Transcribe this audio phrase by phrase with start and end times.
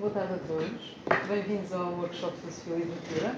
[0.00, 0.96] Boa tarde a todos.
[1.28, 3.36] Bem-vindos ao workshop da Sofia Literatura.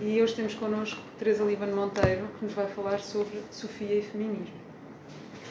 [0.00, 4.54] E hoje temos connosco Teresa Líbano Monteiro, que nos vai falar sobre Sofia e feminismo.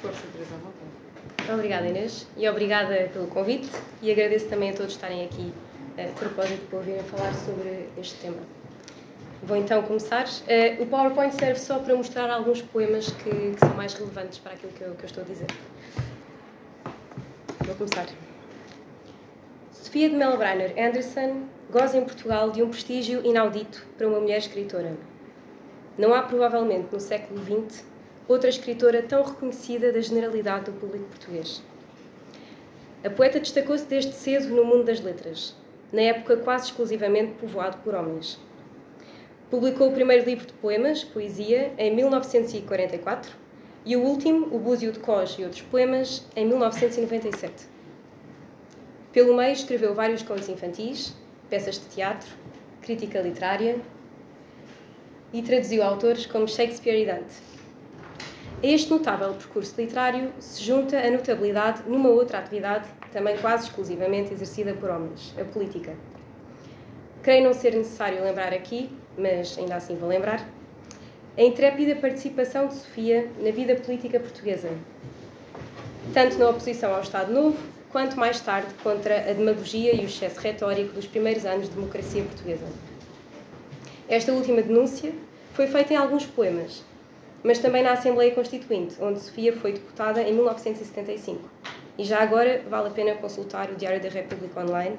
[0.01, 0.55] Força, Teresa,
[1.47, 3.69] à Obrigada, Inês, e obrigada pelo convite
[4.01, 5.53] e agradeço também a todos estarem aqui
[5.99, 8.41] a propósito para ouvirem falar sobre este tema.
[9.43, 10.25] Vou então começar.
[10.25, 14.53] Uh, o PowerPoint serve só para mostrar alguns poemas que, que são mais relevantes para
[14.53, 15.47] aquilo que eu, que eu, estou a dizer.
[17.67, 18.07] Vou começar.
[19.93, 24.97] Sofia de Melbrenner Anderson goza em Portugal de um prestígio inaudito para uma mulher escritora.
[25.99, 27.85] Não há provavelmente no século XX
[28.27, 31.61] outra escritora tão reconhecida da generalidade do público português.
[33.05, 35.55] A poeta destacou-se desde cedo no mundo das letras,
[35.91, 38.39] na época quase exclusivamente povoado por homens.
[39.51, 43.31] Publicou o primeiro livro de poemas, Poesia, em 1944
[43.85, 47.72] e o último, O Búzio de Cós e Outros Poemas, em 1997.
[49.13, 51.13] Pelo meio, escreveu vários contos infantis,
[51.47, 52.27] peças de teatro,
[52.81, 53.77] crítica literária
[55.31, 57.35] e traduziu autores como Shakespeare e Dante.
[58.63, 64.33] A este notável percurso literário se junta a notabilidade numa outra atividade, também quase exclusivamente
[64.33, 65.95] exercida por homens, a política.
[67.21, 70.43] Creio não ser necessário lembrar aqui, mas ainda assim vou lembrar,
[71.37, 74.69] a intrépida participação de Sofia na vida política portuguesa,
[76.15, 80.39] tanto na oposição ao Estado Novo, quanto mais tarde contra a demagogia e o excesso
[80.39, 82.65] retórico dos primeiros anos de democracia portuguesa.
[84.09, 85.13] Esta última denúncia
[85.53, 86.83] foi feita em alguns poemas,
[87.43, 91.47] mas também na Assembleia Constituinte, onde Sofia foi deputada em 1975.
[91.95, 94.97] E já agora vale a pena consultar o Diário da República Online,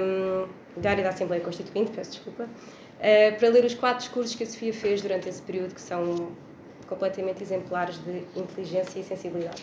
[0.00, 0.48] um,
[0.80, 4.72] Diário da Assembleia Constituinte, peço desculpa, uh, para ler os quatro discursos que a Sofia
[4.72, 6.32] fez durante esse período, que são
[6.88, 9.62] completamente exemplares de inteligência e sensibilidade.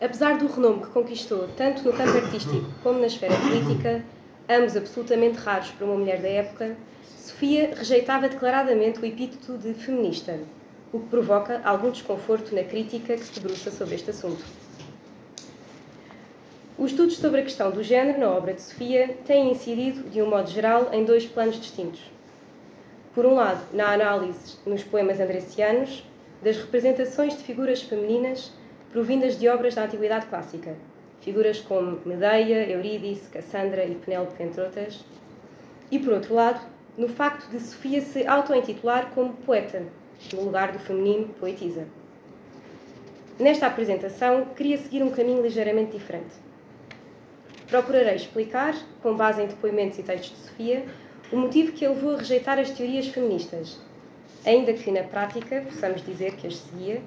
[0.00, 4.04] Apesar do renome que conquistou tanto no campo artístico como na esfera política,
[4.48, 6.76] ambos absolutamente raros para uma mulher da época,
[7.16, 10.38] Sofia rejeitava declaradamente o epíteto de feminista,
[10.92, 14.44] o que provoca algum desconforto na crítica que se debruça sobre este assunto.
[16.76, 20.28] Os estudos sobre a questão do género na obra de Sofia têm incidido, de um
[20.28, 22.00] modo geral, em dois planos distintos.
[23.14, 26.04] Por um lado, na análise nos poemas andrecianos
[26.42, 28.52] das representações de figuras femininas
[28.94, 30.76] provindas de obras da Antiguidade Clássica,
[31.20, 35.04] figuras como Medeia, Eurídice, Cassandra e Penélope, entre outras.
[35.90, 36.60] E, por outro lado,
[36.96, 39.82] no facto de Sofia se auto-intitular como poeta,
[40.32, 41.88] no lugar do feminino poetisa.
[43.36, 46.36] Nesta apresentação, queria seguir um caminho ligeiramente diferente.
[47.66, 50.84] Procurarei explicar, com base em depoimentos e textos de Sofia,
[51.32, 53.76] o motivo que a levou a rejeitar as teorias feministas,
[54.46, 57.02] ainda que na prática possamos dizer que as seguia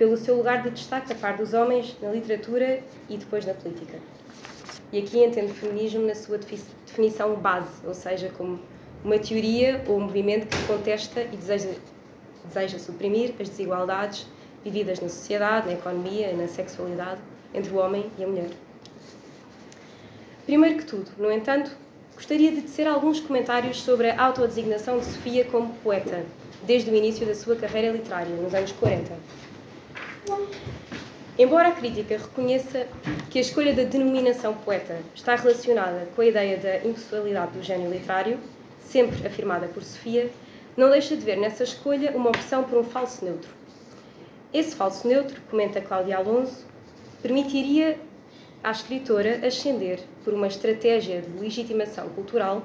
[0.00, 3.98] pelo seu lugar de destaque a par dos homens na literatura e depois na política.
[4.90, 8.58] E aqui entendo feminismo na sua definição base, ou seja, como
[9.04, 11.74] uma teoria ou um movimento que contesta e deseja,
[12.46, 14.26] deseja suprimir as desigualdades
[14.64, 17.20] vividas na sociedade, na economia e na sexualidade
[17.52, 18.50] entre o homem e a mulher.
[20.46, 21.76] Primeiro que tudo, no entanto,
[22.14, 26.24] gostaria de tecer alguns comentários sobre a autodesignação de Sofia como poeta,
[26.66, 29.49] desde o início da sua carreira literária, nos anos 40.
[31.38, 32.86] Embora a crítica reconheça
[33.30, 37.90] que a escolha da denominação poeta está relacionada com a ideia da impessoalidade do gênio
[37.90, 38.38] literário,
[38.78, 40.30] sempre afirmada por Sofia,
[40.76, 43.50] não deixa de ver nessa escolha uma opção por um falso neutro.
[44.52, 46.66] Esse falso neutro, comenta Cláudia Alonso,
[47.22, 47.98] permitiria
[48.62, 52.62] à escritora ascender por uma estratégia de legitimação cultural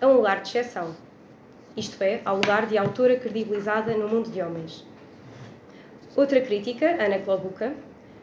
[0.00, 0.94] a um lugar de exceção,
[1.76, 4.84] isto é, ao lugar de autora credibilizada no mundo de homens.
[6.16, 7.72] Outra crítica, Ana Klobuka,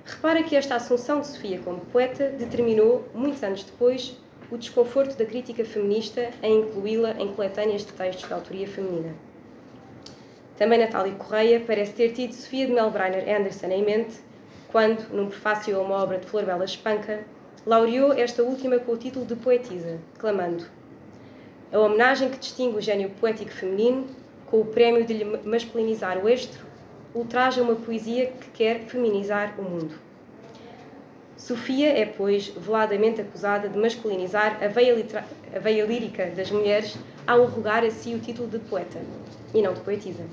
[0.06, 4.20] repara que esta assunção de Sofia como poeta determinou, muitos anos depois,
[4.52, 9.16] o desconforto da crítica feminista em incluí-la em coletâneas de textos de autoria feminina.
[10.58, 14.18] Também Natália Correia parece ter tido Sofia de Melbrenner Anderson em mente
[14.70, 17.24] quando, num prefácio a uma obra de Flor Bela Espanca,
[17.66, 20.66] laureou esta última com o título de poetisa, clamando
[21.72, 24.08] a homenagem que distingue o gênio poético feminino,
[24.46, 26.67] com o prémio de lhe masculinizar o estro,
[27.14, 29.96] ultraja uma poesia que quer feminizar o mundo.
[31.38, 34.96] Sofia é, pois, veladamente acusada de masculinizar a veia,
[35.56, 39.00] a veia lírica das mulheres ao arrogar a si o título de poeta,
[39.54, 40.26] e não de poetisa.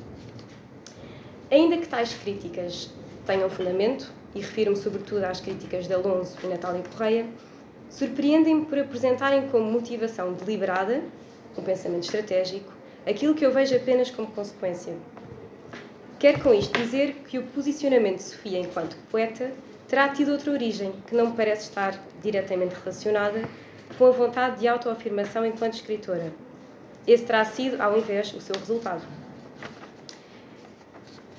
[1.50, 2.90] Ainda que tais críticas
[3.26, 7.26] tenham fundamento, e refiro-me sobretudo às críticas de Alonso e Natália Correia,
[7.90, 11.02] surpreendem-me por apresentarem como motivação deliberada,
[11.56, 12.72] um pensamento estratégico,
[13.06, 14.94] aquilo que eu vejo apenas como consequência,
[16.24, 19.52] Quero com isto dizer que o posicionamento de Sofia enquanto poeta
[19.86, 23.46] terá tido outra origem, que não parece estar diretamente relacionada
[23.98, 26.32] com a vontade de autoafirmação enquanto escritora.
[27.06, 29.06] Esse terá sido, ao invés, o seu resultado.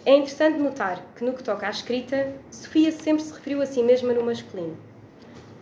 [0.06, 3.82] É interessante notar que, no que toca à escrita, Sofia sempre se referiu a si
[3.82, 4.78] mesma no masculino,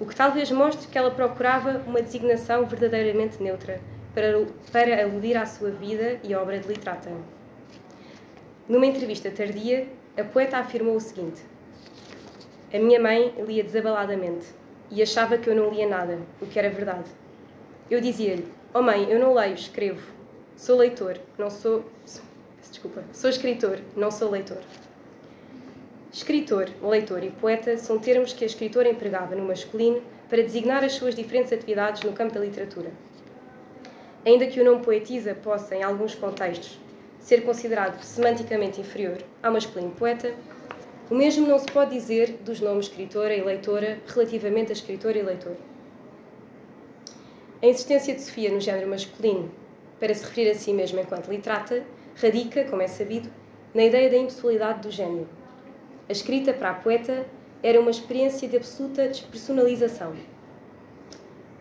[0.01, 3.79] o que talvez mostre que ela procurava uma designação verdadeiramente neutra
[4.13, 7.09] para, para aludir à sua vida e obra de literata.
[8.67, 11.41] Numa entrevista tardia, a poeta afirmou o seguinte:
[12.73, 14.45] A minha mãe lia desabaladamente
[14.89, 17.09] e achava que eu não lia nada, o que era verdade.
[17.91, 20.09] Eu dizia-lhe: Oh mãe, eu não leio, escrevo.
[20.55, 21.83] Sou leitor, não sou.
[22.61, 24.61] Desculpa, sou escritor, não sou leitor.
[26.13, 30.93] Escritor, leitor e poeta são termos que a escritora empregava no masculino para designar as
[30.93, 32.91] suas diferentes atividades no campo da literatura.
[34.25, 36.79] Ainda que o nome poetisa possa, em alguns contextos,
[37.23, 40.35] ser considerado semanticamente inferior ao masculino poeta,
[41.09, 45.21] o mesmo não se pode dizer dos nomes escritora e leitora relativamente a escritor e
[45.21, 45.55] leitor.
[47.61, 49.49] A insistência de Sofia no género masculino
[49.99, 51.83] para se referir a si mesma enquanto literata
[52.21, 53.29] radica, como é sabido,
[53.73, 55.27] na ideia da impessoalidade do gênio,
[56.09, 57.25] a escrita para a poeta
[57.63, 60.13] era uma experiência de absoluta despersonalização.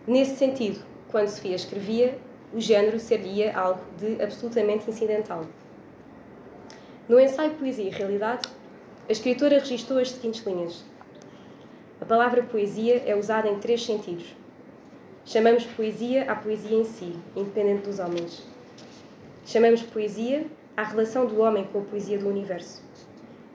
[0.05, 2.19] Nesse sentido, quando Sofia escrevia,
[2.53, 5.45] o género seria algo de absolutamente incidental.
[7.09, 8.47] No ensaio Poesia e Realidade,
[9.09, 10.85] a escritora registrou as seguintes linhas.
[11.99, 14.35] A palavra poesia é usada em três sentidos.
[15.25, 18.43] Chamamos poesia à poesia em si, independente dos homens.
[19.45, 20.45] Chamamos poesia
[20.75, 22.83] à relação do homem com a poesia do universo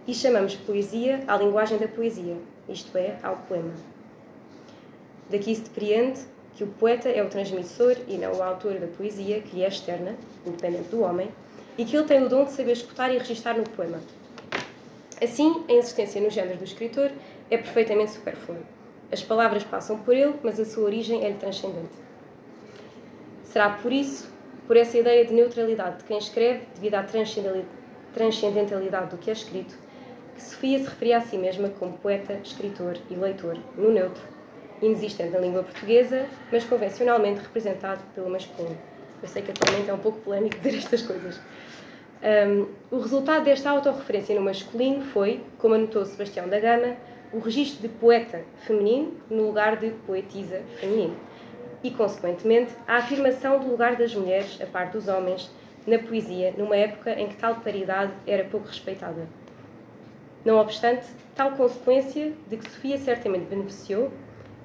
[0.07, 2.37] e chamamos poesia à linguagem da poesia,
[2.69, 3.75] isto é, ao poema.
[5.31, 6.21] Daqui se depreende
[6.59, 10.17] que o poeta é o transmissor e não o autor da poesia, que é externa,
[10.45, 11.31] independente do homem,
[11.79, 14.01] e que ele tem o dom de saber escutar e registrar no poema.
[15.23, 17.13] Assim, a insistência no género do escritor
[17.49, 18.59] é perfeitamente supérflua.
[19.13, 21.95] As palavras passam por ele, mas a sua origem é-lhe transcendente.
[23.45, 24.29] Será por isso,
[24.67, 27.07] por essa ideia de neutralidade de quem escreve, devido à
[28.13, 29.79] transcendentalidade do que é escrito,
[30.35, 34.38] que Sofia se referia a si mesma como poeta, escritor e leitor, no neutro,
[34.83, 38.79] inexistente na língua portuguesa, mas convencionalmente representado pelo masculino.
[39.23, 41.41] Eu sei que atualmente é um pouco polémico dizer estas coisas.
[42.21, 46.97] Um, o resultado desta autorreferência no masculino foi, como anotou Sebastião da Gama,
[47.33, 51.17] o registro de poeta feminino no lugar de poetisa feminino
[51.83, 55.51] e, consequentemente, a afirmação do lugar das mulheres, a par dos homens,
[55.87, 59.29] na poesia, numa época em que tal paridade era pouco respeitada.
[60.45, 64.11] Não obstante, tal consequência, de que Sofia certamente beneficiou,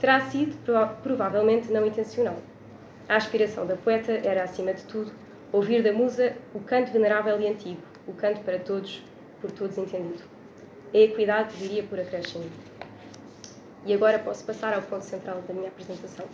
[0.03, 0.57] terá sido
[1.01, 2.35] provavelmente não intencional.
[3.07, 5.09] A aspiração da poeta era, acima de tudo,
[5.49, 9.01] ouvir da musa o canto venerável e antigo, o canto para todos,
[9.39, 10.21] por todos entendido.
[10.93, 12.43] A equidade viria por acréscimo.
[13.85, 16.25] E agora posso passar ao ponto central da minha apresentação.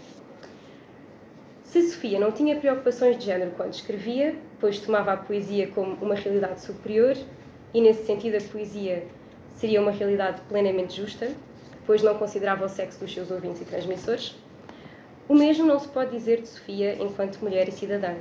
[1.63, 6.15] Se Sofia não tinha preocupações de género quando escrevia, pois tomava a poesia como uma
[6.15, 7.15] realidade superior,
[7.71, 9.05] e nesse sentido a poesia
[9.57, 11.31] seria uma realidade plenamente justa,
[11.89, 14.35] pois não considerava o sexo dos seus ouvintes e transmissores.
[15.27, 18.13] O mesmo não se pode dizer de Sofia enquanto mulher e cidadã.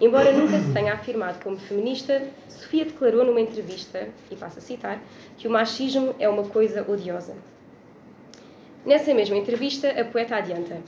[0.00, 5.02] Embora nunca se tenha afirmado como feminista, Sofia declarou numa entrevista, e passo a citar,
[5.36, 7.36] que o machismo é uma coisa odiosa.
[8.86, 10.80] Nessa mesma entrevista, a poeta adianta: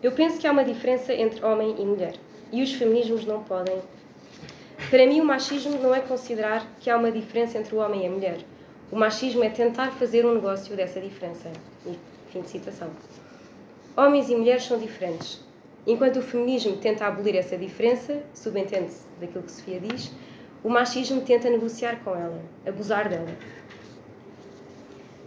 [0.00, 2.14] Eu penso que há uma diferença entre homem e mulher,
[2.52, 3.82] e os feminismos não podem
[4.90, 8.06] para mim, o machismo não é considerar que há uma diferença entre o homem e
[8.06, 8.38] a mulher.
[8.90, 11.50] O machismo é tentar fazer um negócio dessa diferença.
[12.30, 12.88] Fim de citação.
[13.96, 15.40] Homens e mulheres são diferentes.
[15.84, 20.12] Enquanto o feminismo tenta abolir essa diferença, subentende-se daquilo que Sofia diz,
[20.62, 23.28] o machismo tenta negociar com ela, abusar dela.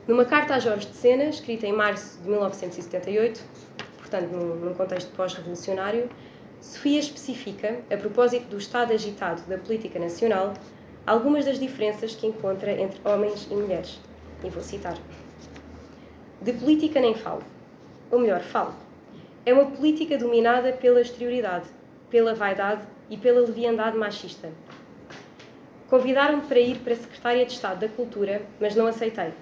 [0.07, 3.41] Numa carta a Jorge de Sena, escrita em março de 1978,
[3.97, 6.09] portanto num contexto pós-revolucionário,
[6.61, 10.53] Sofia especifica, a propósito do estado agitado da política nacional,
[11.06, 14.00] algumas das diferenças que encontra entre homens e mulheres.
[14.44, 14.98] E vou citar.
[16.41, 17.44] De política nem falo.
[18.12, 18.74] Ou melhor, falo.
[19.46, 21.68] É uma política dominada pela exterioridade,
[22.10, 24.50] pela vaidade e pela leviandade machista.
[25.89, 29.34] Convidaram-me para ir para a Secretária de Estado da Cultura, mas não aceitei.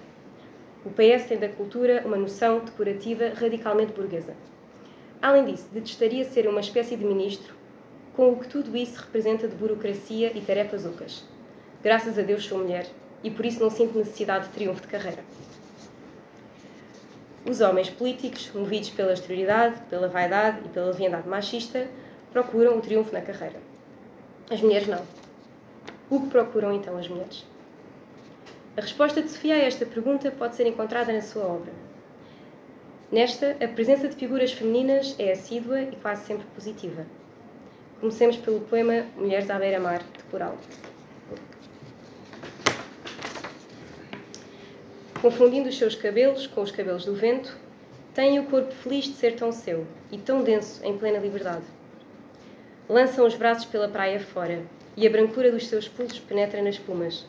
[0.84, 4.34] O PS tem da cultura uma noção decorativa radicalmente burguesa.
[5.20, 7.54] Além disso, detestaria ser uma espécie de ministro
[8.14, 11.24] com o que tudo isso representa de burocracia e tarefas ocas.
[11.82, 12.86] Graças a Deus sou mulher
[13.22, 15.22] e por isso não sinto necessidade de triunfo de carreira.
[17.48, 21.86] Os homens políticos, movidos pela exterioridade, pela vaidade e pela leviandade machista,
[22.32, 23.60] procuram o triunfo na carreira.
[24.50, 25.02] As mulheres não.
[26.10, 27.46] O que procuram então as mulheres?
[28.76, 31.72] A resposta de Sofia a esta pergunta pode ser encontrada na sua obra.
[33.10, 37.06] Nesta, a presença de figuras femininas é assídua e quase sempre positiva.
[38.00, 40.56] Comecemos pelo poema Mulheres à beira-mar, de Coral.
[45.20, 47.56] Confundindo os seus cabelos com os cabelos do vento,
[48.14, 51.64] tem o corpo feliz de ser tão seu e tão denso em plena liberdade.
[52.88, 54.62] Lançam os braços pela praia fora
[54.96, 57.26] e a brancura dos seus pulsos penetra nas plumas.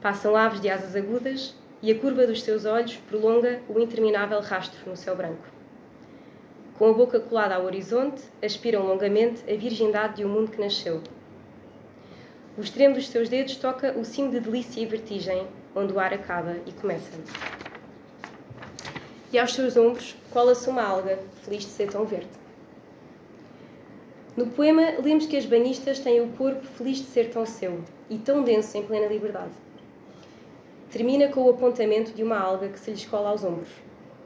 [0.00, 4.88] Passam aves de asas agudas e a curva dos seus olhos prolonga o interminável rastro
[4.88, 5.44] no céu branco.
[6.78, 11.02] Com a boca colada ao horizonte, aspiram longamente a virgindade de um mundo que nasceu.
[12.56, 15.44] O extremo dos seus dedos toca o cimo de delícia e vertigem,
[15.76, 17.10] onde o ar acaba e começa.
[19.30, 22.28] E aos seus ombros cola-se uma alga, feliz de ser tão verde.
[24.34, 28.18] No poema, lemos que as banistas têm o corpo feliz de ser tão seu e
[28.18, 29.52] tão denso em plena liberdade.
[30.90, 33.68] Termina com o apontamento de uma alga que se lhes cola aos ombros,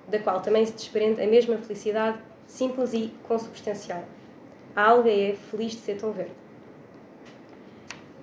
[0.08, 4.04] da qual também se desprende a mesma felicidade, simples e consubstancial.
[4.76, 6.32] A alga é feliz de ser tão verde.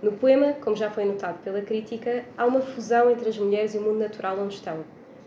[0.01, 3.79] No poema, como já foi notado pela crítica, há uma fusão entre as mulheres e
[3.79, 4.83] o mundo natural onde estão,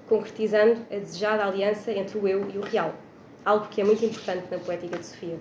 [0.09, 2.95] concretizando a desejada aliança entre o eu e o real,
[3.45, 5.37] algo que é muito importante na poética de Sofia.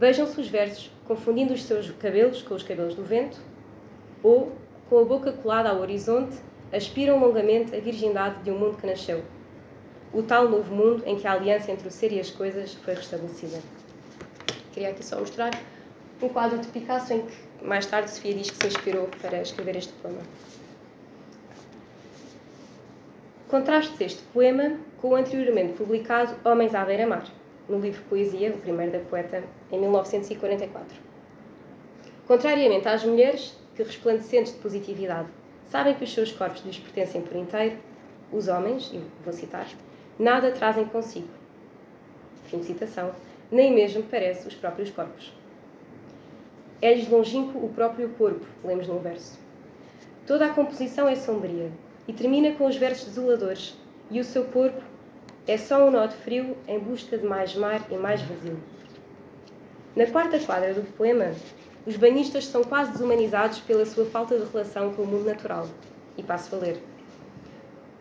[0.00, 3.38] Vejam-se os versos confundindo os seus cabelos com os cabelos do vento,
[4.22, 4.52] ou,
[4.88, 6.34] com a boca colada ao horizonte,
[6.72, 9.22] aspiram longamente a virgindade de um mundo que nasceu,
[10.14, 12.94] o tal novo mundo em que a aliança entre o ser e as coisas foi
[12.94, 13.58] restabelecida.
[14.72, 15.50] Queria aqui só mostrar
[16.22, 17.34] um quadro de Picasso em que
[17.64, 20.20] mais tarde Sofia diz que se inspirou para escrever este poema.
[23.48, 27.26] Contraste este poema com o anteriormente publicado Homens à beira-mar,
[27.68, 29.42] no livro Poesia, o primeiro da poeta,
[29.72, 30.96] em 1944.
[32.26, 35.28] Contrariamente às mulheres, que resplandecentes de positividade
[35.66, 37.76] sabem que os seus corpos lhes pertencem por inteiro,
[38.30, 39.66] os homens, e vou citar,
[40.18, 41.28] nada trazem consigo.
[42.46, 43.12] Fim de citação.
[43.50, 45.32] Nem mesmo parece os próprios corpos.
[46.84, 49.38] É-lhes longínquo o próprio corpo, lemos num verso.
[50.26, 51.72] Toda a composição é sombria
[52.06, 53.74] e termina com os versos desoladores,
[54.10, 54.82] e o seu corpo
[55.46, 58.60] é só um nó de frio em busca de mais mar e mais vazio.
[59.96, 61.32] Na quarta quadra do poema,
[61.86, 65.66] os banhistas são quase desumanizados pela sua falta de relação com o mundo natural.
[66.18, 66.82] E passo a ler.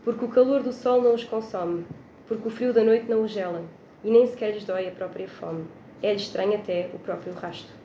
[0.04, 1.86] Porque o calor do sol não os consome,
[2.28, 3.64] porque o frio da noite não os gela,
[4.04, 5.68] e nem sequer lhes dói a própria fome.
[6.02, 7.82] É-lhes estranho até o próprio rasto.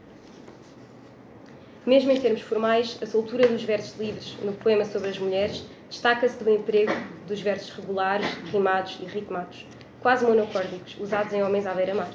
[1.88, 6.36] Mesmo em termos formais, a soltura dos versos livres no poema sobre as mulheres destaca-se
[6.44, 6.92] do emprego
[7.26, 9.64] dos versos regulares, rimados e ritmados,
[9.98, 12.10] quase monocórdicos, usados em Homens à beira-mar.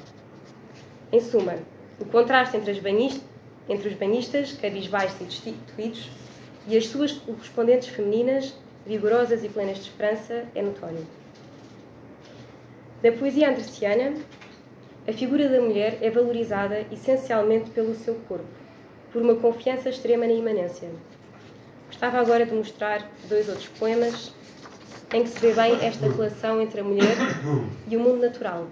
[1.10, 1.56] Em suma,
[1.98, 3.24] o contraste entre, banhistas,
[3.68, 6.08] entre os banhistas, cabisbaixos e destituídos,
[6.68, 8.54] e as suas correspondentes femininas,
[8.86, 11.04] vigorosas e plenas de esperança, é notório.
[13.02, 14.14] Na poesia andreciana,
[15.08, 18.63] a figura da mulher é valorizada essencialmente pelo seu corpo,
[19.14, 20.90] por uma confiança extrema na imanência.
[21.86, 24.34] Gostava agora de mostrar dois outros poemas
[25.14, 27.16] em que se vê bem esta relação entre a mulher
[27.88, 28.66] e o mundo natural,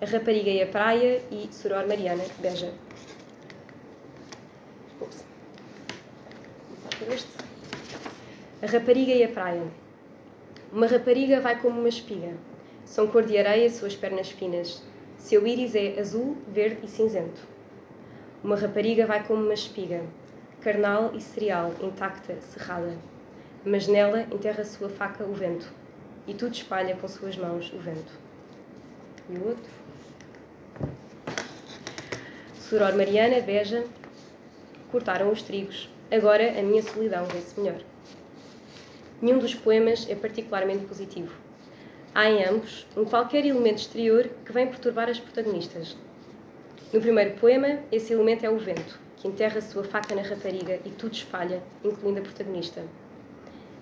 [0.00, 2.74] a rapariga e a praia e Soror Mariana, Beja.
[5.00, 5.24] Ups.
[8.60, 9.62] A rapariga e a praia.
[10.72, 12.32] Uma rapariga vai como uma espiga.
[12.84, 14.82] São cor de areia suas pernas finas.
[15.18, 17.53] Seu íris é azul, verde e cinzento.
[18.44, 20.02] Uma rapariga vai como uma espiga,
[20.60, 22.94] carnal e cereal, intacta, cerrada.
[23.64, 25.66] Mas nela enterra sua faca o vento,
[26.26, 28.12] e tudo espalha com suas mãos o vento.
[29.30, 29.70] E o outro?
[32.60, 33.82] Soror Mariana, beija,
[34.92, 35.88] cortaram os trigos.
[36.10, 37.80] Agora a minha solidão vê-se melhor.
[39.22, 41.34] Nenhum dos poemas é particularmente positivo.
[42.14, 45.96] Há em ambos um qualquer elemento exterior que vem perturbar as protagonistas,
[46.94, 50.90] no primeiro poema, esse elemento é o vento, que enterra sua faca na rapariga e
[50.90, 52.84] tudo espalha, incluindo a protagonista.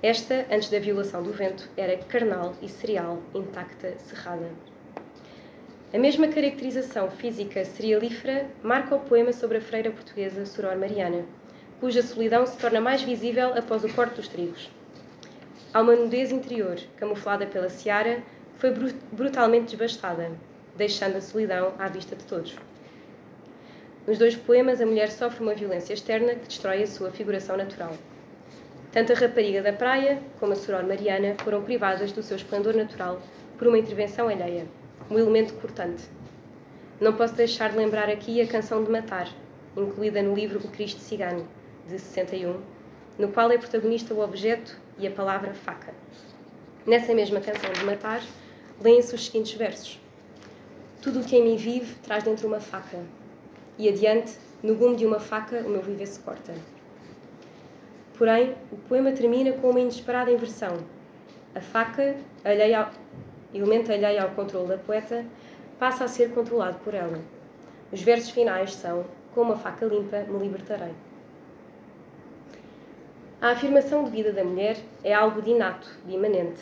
[0.03, 4.49] Esta, antes da violação do vento, era carnal e cereal, intacta, cerrada.
[5.93, 11.27] A mesma caracterização física cerealífera marca o poema sobre a freira portuguesa Soror Mariana,
[11.81, 14.71] cuja solidão se torna mais visível após o corte dos trigos.
[15.75, 18.23] Há uma nudez interior, camuflada pela seara,
[18.57, 18.73] foi
[19.13, 20.31] brutalmente desbastada,
[20.75, 22.57] deixando a solidão à vista de todos.
[24.05, 27.93] Nos dois poemas, a mulher sofre uma violência externa que destrói a sua figuração natural.
[28.91, 33.23] Tanto a rapariga da praia como a soror Mariana foram privadas do seu esplendor natural
[33.57, 34.67] por uma intervenção alheia,
[35.09, 36.03] um elemento cortante.
[37.01, 39.29] Não posso deixar de lembrar aqui a canção de Matar,
[39.77, 41.47] incluída no livro O Cristo Cigano,
[41.87, 42.61] de 61,
[43.17, 45.95] no qual é protagonista o objeto e a palavra faca.
[46.85, 48.21] Nessa mesma canção de Matar,
[48.83, 50.01] leem-se os seguintes versos:
[51.01, 52.99] Tudo o que em mim vive traz dentro uma faca,
[53.79, 56.55] e adiante, no gume de uma faca, o meu viver se corta.
[58.17, 60.79] Porém, o poema termina com uma inesperada inversão.
[61.55, 62.91] A faca, alheia ao,
[63.53, 65.25] elemento alheio ao controle da poeta,
[65.79, 67.21] passa a ser controlado por ela.
[67.91, 70.93] Os versos finais são: Com uma faca limpa me libertarei.
[73.41, 76.61] A afirmação de vida da mulher é algo de inato, de imanente.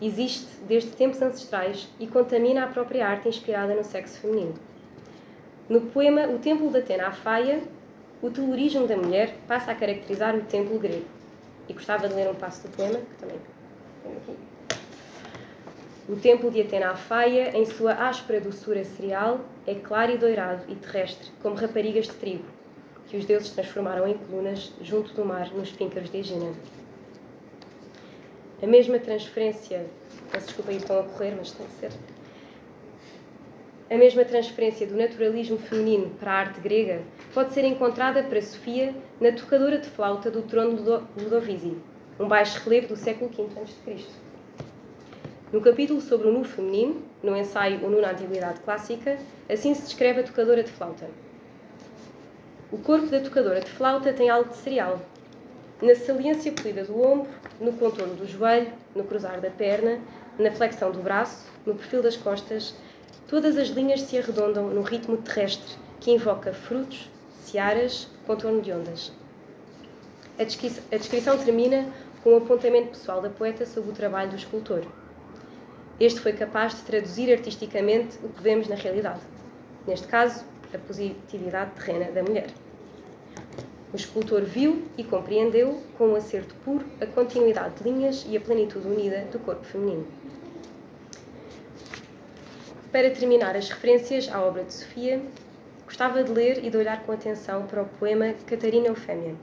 [0.00, 4.54] Existe desde tempos ancestrais e contamina a própria arte inspirada no sexo feminino.
[5.68, 7.60] No poema O Templo de Atena à Faia,
[8.22, 11.04] o telurismo da mulher passa a caracterizar o templo grego.
[11.68, 13.38] E gostava de ler um passo do poema, que também.
[16.08, 20.62] O templo de Atena à Faia, em sua áspera doçura cereal, é claro e doirado
[20.68, 22.44] e terrestre, como raparigas de trigo,
[23.06, 26.50] que os deuses transformaram em colunas junto do mar nos píncaros de Egina.
[28.62, 29.84] A mesma transferência,
[30.32, 31.92] peço desculpa aí estão a correr, mas tem que ser.
[33.90, 37.00] A mesma transferência do naturalismo feminino para a arte grega
[37.32, 41.74] pode ser encontrada para Sofia na tocadora de flauta do trono de Ludovisi,
[42.20, 44.04] um baixo relevo do século V a.C.
[45.50, 49.16] No capítulo sobre o nu feminino, no ensaio O Nu na Antiguidade Clássica,
[49.48, 51.08] assim se descreve a tocadora de flauta.
[52.70, 55.00] O corpo da tocadora de flauta tem algo de cereal.
[55.80, 59.98] Na saliência polida do ombro, no contorno do joelho, no cruzar da perna,
[60.38, 62.74] na flexão do braço, no perfil das costas,
[63.28, 67.10] todas as linhas se arredondam no ritmo terrestre que invoca frutos,
[67.44, 69.12] searas, contorno de ondas.
[70.38, 70.44] A
[70.96, 71.86] descrição termina
[72.24, 74.82] com o um apontamento pessoal da poeta sobre o trabalho do escultor.
[76.00, 79.20] Este foi capaz de traduzir artisticamente o que vemos na realidade.
[79.86, 82.48] Neste caso, a positividade terrena da mulher.
[83.92, 88.40] O escultor viu e compreendeu, com um acerto puro, a continuidade de linhas e a
[88.40, 90.06] plenitude unida do corpo feminino.
[92.98, 95.22] Para terminar as referências à obra de Sofia,
[95.84, 99.36] gostava de ler e de olhar com atenção para o poema Catarina Eufémia,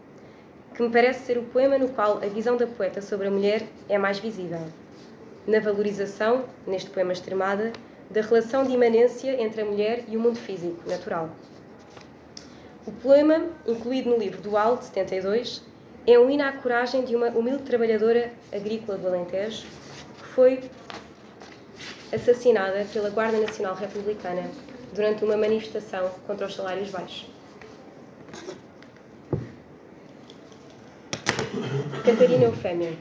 [0.73, 3.63] que me parece ser o poema no qual a visão da poeta sobre a mulher
[3.87, 4.59] é mais visível
[5.47, 7.71] na valorização, neste poema extremada,
[8.09, 11.29] da relação de imanência entre a mulher e o mundo físico, natural.
[12.85, 15.63] O poema, incluído no livro Dual, de 72,
[16.05, 19.65] é um hino à coragem de uma humilde trabalhadora agrícola do Alentejo
[20.17, 20.69] que foi
[22.15, 24.49] assassinada pela Guarda Nacional Republicana
[24.93, 27.27] durante uma manifestação contra os salários baixos.
[32.03, 32.93] Catarina Eufémia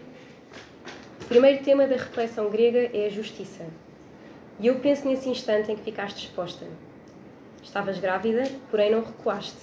[1.24, 3.64] o primeiro tema da reflexão grega é a justiça.
[4.61, 6.66] E eu penso nesse instante em que ficaste exposta.
[7.62, 9.57] Estavas grávida, porém não recuaste,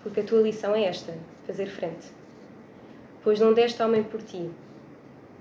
[0.00, 1.12] porque a tua lição é esta:
[1.44, 2.06] fazer frente.
[3.24, 4.48] Pois não deste homem por ti,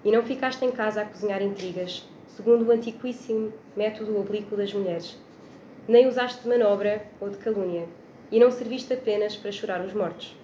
[0.04, 2.04] e não ficaste em casa a cozinhar intrigas,
[2.38, 5.18] segundo o antiquíssimo método oblíquo das mulheres.
[5.88, 7.88] Nem usaste de manobra ou de calúnia,
[8.32, 10.38] e não serviste apenas para chorar os mortos.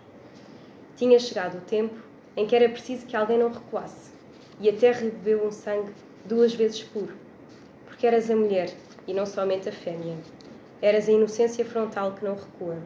[0.98, 1.96] Tinha chegado o tempo
[2.36, 4.12] em que era preciso que alguém não recuasse
[4.60, 5.92] e a terra bebeu um sangue
[6.26, 7.14] duas vezes puro,
[7.86, 8.74] porque eras a mulher
[9.08, 10.18] e não somente a fêmea.
[10.82, 12.78] Eras a inocência frontal que não recua.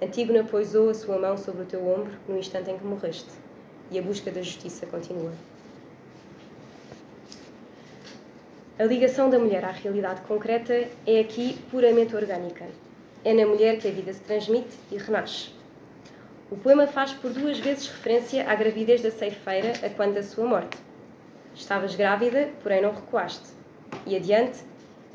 [0.00, 3.30] Antígona poisou a sua mão sobre o teu ombro no instante em que morreste,
[3.90, 5.32] e a busca da justiça continua.
[8.82, 12.64] A ligação da mulher à realidade concreta é aqui puramente orgânica.
[13.24, 15.50] É na mulher que a vida se transmite e renasce.
[16.50, 20.44] O poema faz por duas vezes referência à gravidez da ceifeira a quando da sua
[20.44, 20.76] morte.
[21.54, 23.50] Estavas grávida, porém não recuaste.
[24.04, 24.64] E adiante,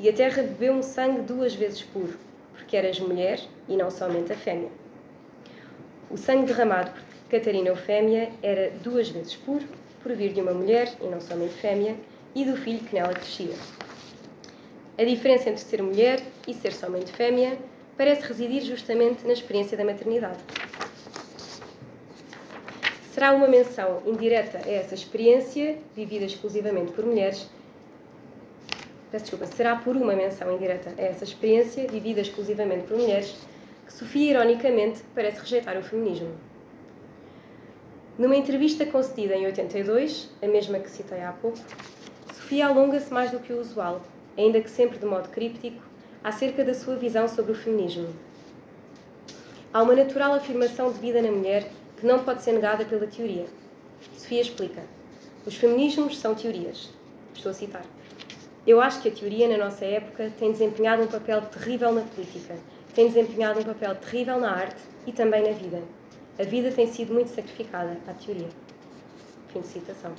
[0.00, 2.18] e a terra bebeu um sangue duas vezes puro,
[2.54, 4.70] porque eras mulher e não somente a fêmea.
[6.10, 9.66] O sangue derramado por Catarina Eufémia era duas vezes puro,
[10.02, 11.96] por vir de uma mulher e não somente fêmea,
[12.34, 13.54] e do filho que nela crescia.
[14.96, 17.58] A diferença entre ser mulher e ser somente fêmea
[17.96, 20.38] parece residir justamente na experiência da maternidade
[23.18, 27.50] será uma menção indireta a essa experiência, vivida exclusivamente por mulheres.
[29.10, 33.34] Peço desculpa, será por uma menção indireta a essa experiência, vivida exclusivamente por mulheres,
[33.84, 36.30] que Sofia, ironicamente, parece rejeitar o feminismo.
[38.16, 41.58] Numa entrevista concedida em 82, a mesma que citei há pouco,
[42.48, 44.00] Sofia alonga-se mais do que o usual,
[44.34, 45.82] ainda que sempre de modo críptico,
[46.24, 48.08] acerca da sua visão sobre o feminismo.
[49.70, 53.44] Há uma natural afirmação de vida na mulher que não pode ser negada pela teoria.
[54.16, 54.80] Sofia explica:
[55.44, 56.88] Os feminismos são teorias.
[57.34, 57.84] Estou a citar.
[58.66, 62.56] Eu acho que a teoria, na nossa época, tem desempenhado um papel terrível na política,
[62.94, 65.82] tem desempenhado um papel terrível na arte e também na vida.
[66.38, 68.48] A vida tem sido muito sacrificada à teoria.
[69.52, 70.14] Fim de citação.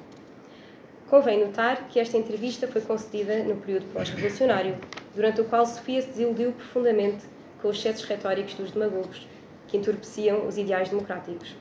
[1.10, 4.78] Convém notar que esta entrevista foi concedida no período pós-revolucionário,
[5.16, 7.26] durante o qual Sofia se desiludiu profundamente
[7.60, 9.28] com os excessos retóricos dos demagogos,
[9.68, 11.56] que entorpeciam os ideais democráticos.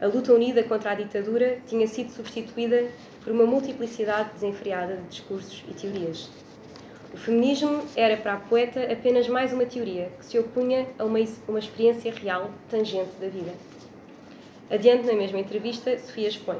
[0.00, 2.88] A luta unida contra a ditadura tinha sido substituída
[3.22, 6.30] por uma multiplicidade desenfreada de discursos e teorias.
[7.12, 11.18] O feminismo era para a poeta apenas mais uma teoria que se opunha a uma,
[11.46, 13.52] uma experiência real, tangente da vida.
[14.70, 16.56] Adiante na mesma entrevista, Sofia expõe.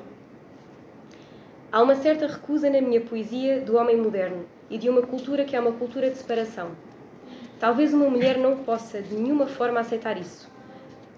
[1.73, 5.57] Há uma certa recusa na minha poesia do homem moderno e de uma cultura que
[5.57, 6.73] é uma cultura de separação.
[7.59, 10.51] Talvez uma mulher não possa de nenhuma forma aceitar isso.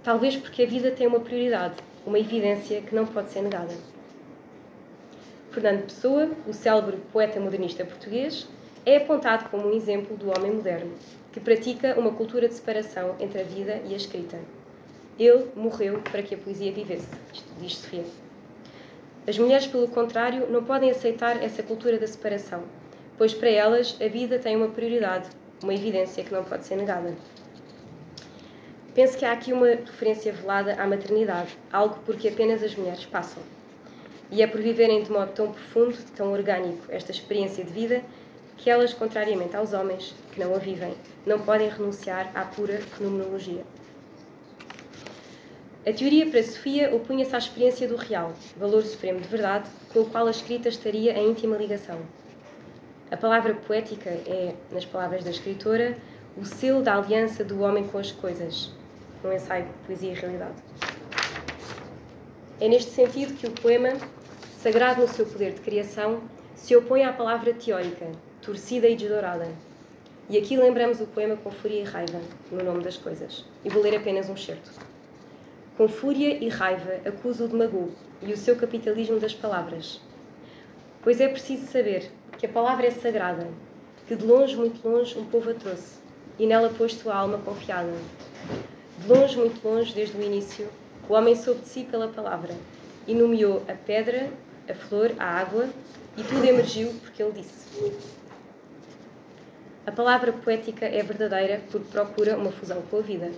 [0.04, 1.74] Talvez porque a vida tem uma prioridade,
[2.06, 3.74] uma evidência que não pode ser negada.
[5.50, 8.46] Fernando Pessoa, o célebre poeta modernista português,
[8.86, 10.92] é apontado como um exemplo do homem moderno,
[11.32, 14.38] que pratica uma cultura de separação entre a vida e a escrita.
[15.18, 17.08] Ele morreu para que a poesia vivesse,
[17.58, 18.23] diz Sofia.
[19.26, 22.62] As mulheres, pelo contrário, não podem aceitar essa cultura da separação,
[23.16, 25.30] pois para elas a vida tem uma prioridade,
[25.62, 27.16] uma evidência que não pode ser negada.
[28.94, 33.06] Penso que há aqui uma referência velada à maternidade, algo por que apenas as mulheres
[33.06, 33.42] passam.
[34.30, 38.02] E é por viverem de modo tão profundo, tão orgânico, esta experiência de vida,
[38.58, 43.64] que elas, contrariamente aos homens que não a vivem, não podem renunciar à pura fenomenologia.
[45.86, 50.06] A teoria para Sofia opunha-se à experiência do real, valor supremo de verdade, com o
[50.06, 51.98] qual a escrita estaria em íntima ligação.
[53.10, 55.98] A palavra poética é, nas palavras da escritora,
[56.38, 58.72] o selo da aliança do homem com as coisas,
[59.22, 60.54] um ensaio de poesia e realidade.
[62.62, 63.90] É neste sentido que o poema,
[64.62, 66.22] sagrado no seu poder de criação,
[66.54, 69.48] se opõe à palavra teórica, torcida e desdourada.
[70.30, 73.44] E aqui lembramos o poema com fúria e raiva, no nome das coisas.
[73.62, 74.93] E vou ler apenas um certo.
[75.76, 77.90] Com fúria e raiva acuso o demagogo
[78.22, 80.00] e o seu capitalismo das palavras.
[81.02, 83.48] Pois é preciso saber que a palavra é sagrada,
[84.06, 85.98] que de longe, muito longe, um povo a trouxe,
[86.38, 87.92] e nela pôs sua alma confiada.
[89.00, 90.68] De longe, muito longe, desde o início,
[91.08, 92.54] o homem soube de si pela palavra,
[93.08, 94.30] e nomeou a pedra,
[94.70, 95.68] a flor, a água,
[96.16, 97.92] e tudo emergiu porque ele disse.
[99.84, 103.32] A palavra poética é verdadeira porque procura uma fusão com a vida.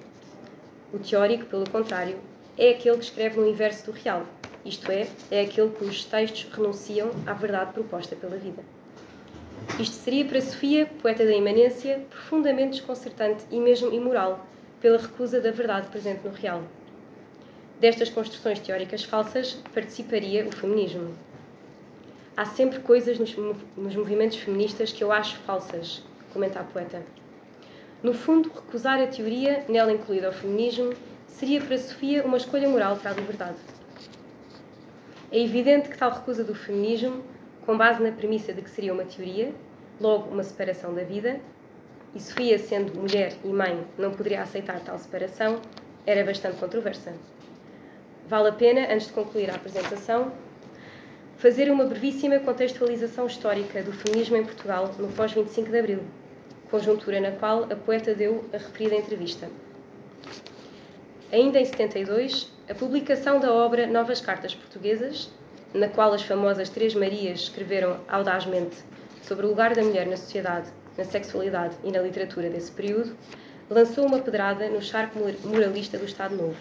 [0.96, 2.16] O teórico, pelo contrário,
[2.56, 4.24] é aquele que escreve no inverso do real,
[4.64, 8.64] isto é, é aquele cujos textos renunciam à verdade proposta pela vida.
[9.78, 14.46] Isto seria para Sofia, poeta da imanência, profundamente desconcertante e mesmo imoral,
[14.80, 16.62] pela recusa da verdade presente no real.
[17.78, 21.14] Destas construções teóricas falsas participaria o feminismo.
[22.34, 27.02] Há sempre coisas nos, nos movimentos feministas que eu acho falsas, comenta a poeta.
[28.06, 30.94] No fundo, recusar a teoria, nela incluída o feminismo,
[31.26, 33.58] seria para Sofia uma escolha moral para a liberdade.
[35.32, 37.24] É evidente que tal recusa do feminismo,
[37.62, 39.52] com base na premissa de que seria uma teoria,
[40.00, 41.40] logo uma separação da vida,
[42.14, 45.60] e Sofia, sendo mulher e mãe, não poderia aceitar tal separação,
[46.06, 47.12] era bastante controversa.
[48.28, 50.30] Vale a pena, antes de concluir a apresentação,
[51.38, 56.04] fazer uma brevíssima contextualização histórica do feminismo em Portugal no pós-25 de Abril,
[56.70, 59.48] conjuntura na qual a poeta deu a referida entrevista.
[61.32, 65.30] Ainda em 72, a publicação da obra Novas Cartas Portuguesas,
[65.74, 68.76] na qual as famosas Três Marias escreveram audazmente
[69.22, 73.16] sobre o lugar da mulher na sociedade, na sexualidade e na literatura desse período,
[73.68, 76.56] lançou uma pedrada no charco moralista do Estado Novo.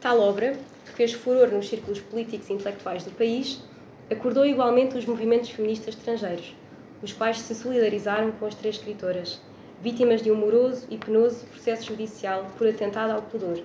[0.00, 3.60] Tal obra, que fez furor nos círculos políticos e intelectuais do país,
[4.10, 6.54] acordou igualmente os movimentos feministas estrangeiros,
[7.04, 9.38] os quais se solidarizaram com as três escritoras,
[9.82, 13.62] vítimas de um moroso e penoso processo judicial por atentado ao pudor.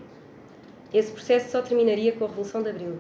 [0.93, 2.99] Esse processo só terminaria com a Revolução de Abril.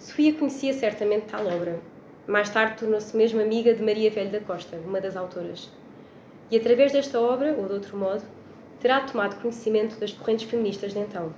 [0.00, 1.78] Sofia conhecia certamente tal obra.
[2.26, 5.70] Mais tarde tornou-se mesmo amiga de Maria Velho da Costa, uma das autoras.
[6.50, 8.24] E através desta obra, ou de outro modo,
[8.80, 11.32] terá tomado conhecimento das correntes feministas de então.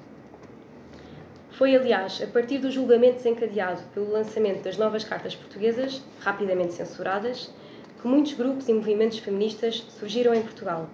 [1.60, 7.52] Foi, aliás, a partir do julgamento desencadeado pelo lançamento das novas cartas portuguesas, rapidamente censuradas,
[8.00, 10.88] que muitos grupos e movimentos feministas surgiram em Portugal.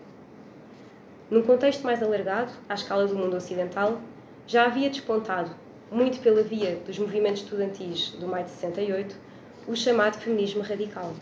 [1.30, 4.00] Num contexto mais alargado, à escala do mundo ocidental,
[4.44, 5.52] já havia despontado,
[5.88, 9.14] muito pela via dos movimentos estudantis do maio de 68,
[9.68, 11.14] o chamado feminismo radical.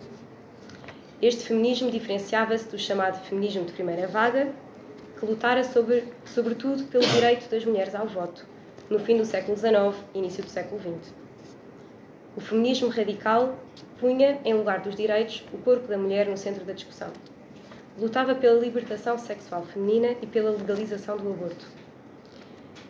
[1.21, 4.51] Este feminismo diferenciava-se do chamado feminismo de primeira vaga,
[5.21, 8.54] que lutara sobre, sobretudo pelo direito das mulheres ao voto,
[8.91, 11.13] no fim do século XIX e início do século XX.
[12.37, 13.55] O feminismo radical
[13.99, 17.11] punha, em lugar dos direitos, o corpo da mulher no centro da discussão.
[17.99, 21.65] Lutava pela libertação sexual feminina e pela legalização do aborto.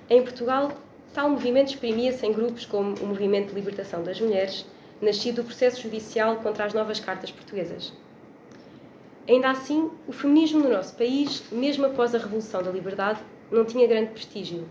[0.09, 0.73] Em Portugal,
[1.13, 4.67] tal movimento exprimia-se em grupos como o Movimento de Libertação das Mulheres,
[5.01, 7.93] nascido do processo judicial contra as novas cartas portuguesas.
[9.29, 13.87] Ainda assim, o feminismo no nosso país, mesmo após a Revolução da Liberdade, não tinha
[13.87, 14.67] grande prestígio.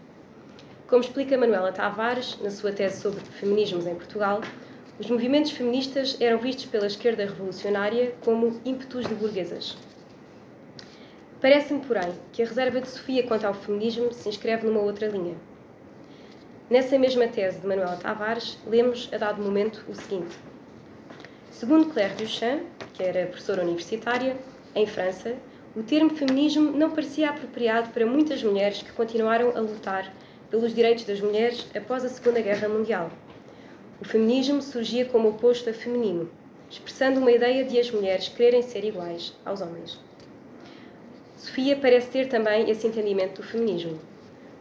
[0.94, 4.42] Como explica Manuela Tavares na sua tese sobre feminismos em Portugal,
[5.00, 9.76] os movimentos feministas eram vistos pela esquerda revolucionária como ímpetos de burguesas.
[11.42, 15.36] Parece-me, porém, que a reserva de Sofia quanto ao feminismo se inscreve numa outra linha.
[16.70, 20.38] Nessa mesma tese de Manuela Tavares, lemos, a dado momento, o seguinte.
[21.50, 22.62] Segundo Claire Duchamp,
[22.94, 24.38] que era professora universitária,
[24.76, 25.36] em França,
[25.76, 30.14] o termo feminismo não parecia apropriado para muitas mulheres que continuaram a lutar
[30.54, 33.10] pelos direitos das mulheres após a Segunda Guerra Mundial.
[34.00, 36.30] O feminismo surgia como oposto a feminino,
[36.70, 40.00] expressando uma ideia de as mulheres quererem ser iguais aos homens.
[41.38, 44.00] Sofia parece ter também esse entendimento do feminismo,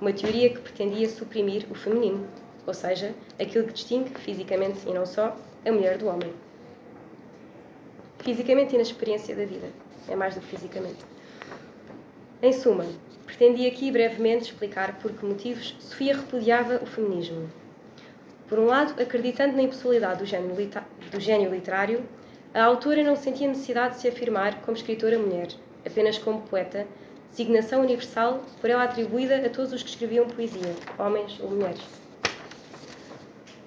[0.00, 2.26] uma teoria que pretendia suprimir o feminino,
[2.66, 6.32] ou seja, aquilo que distingue, fisicamente e não só, a mulher do homem.
[8.20, 9.68] Fisicamente e na experiência da vida,
[10.08, 11.04] é mais do que fisicamente.
[12.40, 12.86] Em suma,
[13.32, 17.50] pretendi aqui brevemente explicar por que motivos Sofia repudiava o feminismo.
[18.46, 20.54] Por um lado, acreditando na impossibilidade do gênio,
[21.10, 22.04] do gênio literário,
[22.52, 25.48] a autora não sentia necessidade de se afirmar como escritora mulher,
[25.84, 26.86] apenas como poeta,
[27.30, 31.80] designação universal por ela atribuída a todos os que escreviam poesia, homens ou mulheres.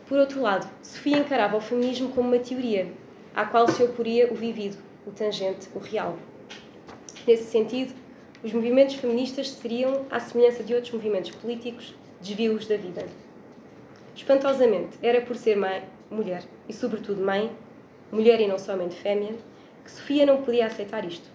[0.08, 2.88] Por outro lado, Sofia encarava o feminismo como uma teoria,
[3.36, 6.20] à qual se oporia o vivido, o tangente, o real.
[7.26, 8.05] Nesse sentido,
[8.44, 13.06] os movimentos feministas seriam, à semelhança de outros movimentos políticos, desvios da vida.
[14.16, 17.52] Espantosamente, era por ser mãe, mulher e, sobretudo, mãe,
[18.12, 19.34] mulher e não somente fêmea,
[19.84, 21.30] que Sofia não podia aceitar isto.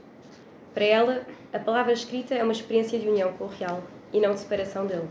[0.72, 3.82] Para ela, a palavra escrita é uma experiência de união com o real
[4.12, 5.08] e não de separação dele.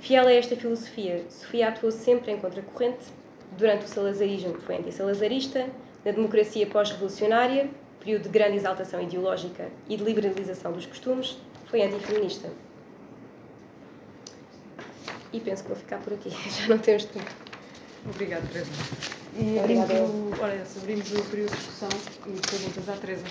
[0.00, 3.04] Fiel a esta filosofia, Sofia atuou sempre em contracorrente.
[3.56, 5.68] Durante o salazarismo, foi anti-salazarista,
[6.04, 7.68] na democracia pós-revolucionária,
[8.00, 12.50] período de grande exaltação ideológica e de liberalização dos costumes, foi antifeminista.
[15.32, 17.30] E penso que vou ficar por aqui, já não temos tempo.
[18.06, 18.70] Obrigada, Teresa.
[19.36, 21.88] E abrimos o, olha, abrimos o período de discussão
[22.26, 23.24] e perguntas à Teresa.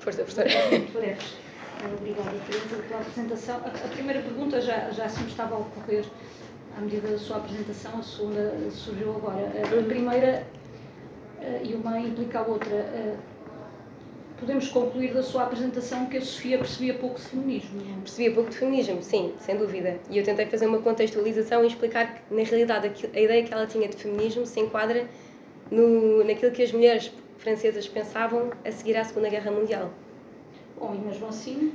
[0.00, 0.48] Força, professora.
[0.70, 1.34] Muito breves.
[1.84, 3.56] Obrigada, Teresa, pela apresentação.
[3.56, 6.04] A, a, primeira pergunta já, já se me estava a ocorrer
[6.76, 9.52] à medida da sua apresentação, a segunda surgiu agora.
[9.62, 10.46] A primeira,
[11.62, 13.18] e uma implica a outra.
[14.38, 17.80] Podemos concluir da sua apresentação que a Sofia percebia pouco de feminismo.
[17.80, 18.00] É?
[18.00, 20.00] Percebia pouco de feminismo, sim, sem dúvida.
[20.10, 23.68] E eu tentei fazer uma contextualização e explicar que, na realidade, a ideia que ela
[23.68, 25.06] tinha de feminismo se enquadra
[25.70, 29.90] no, naquilo que as mulheres francesas pensavam a seguir à Segunda Guerra Mundial.
[30.76, 31.72] Bom, e mesmo assim.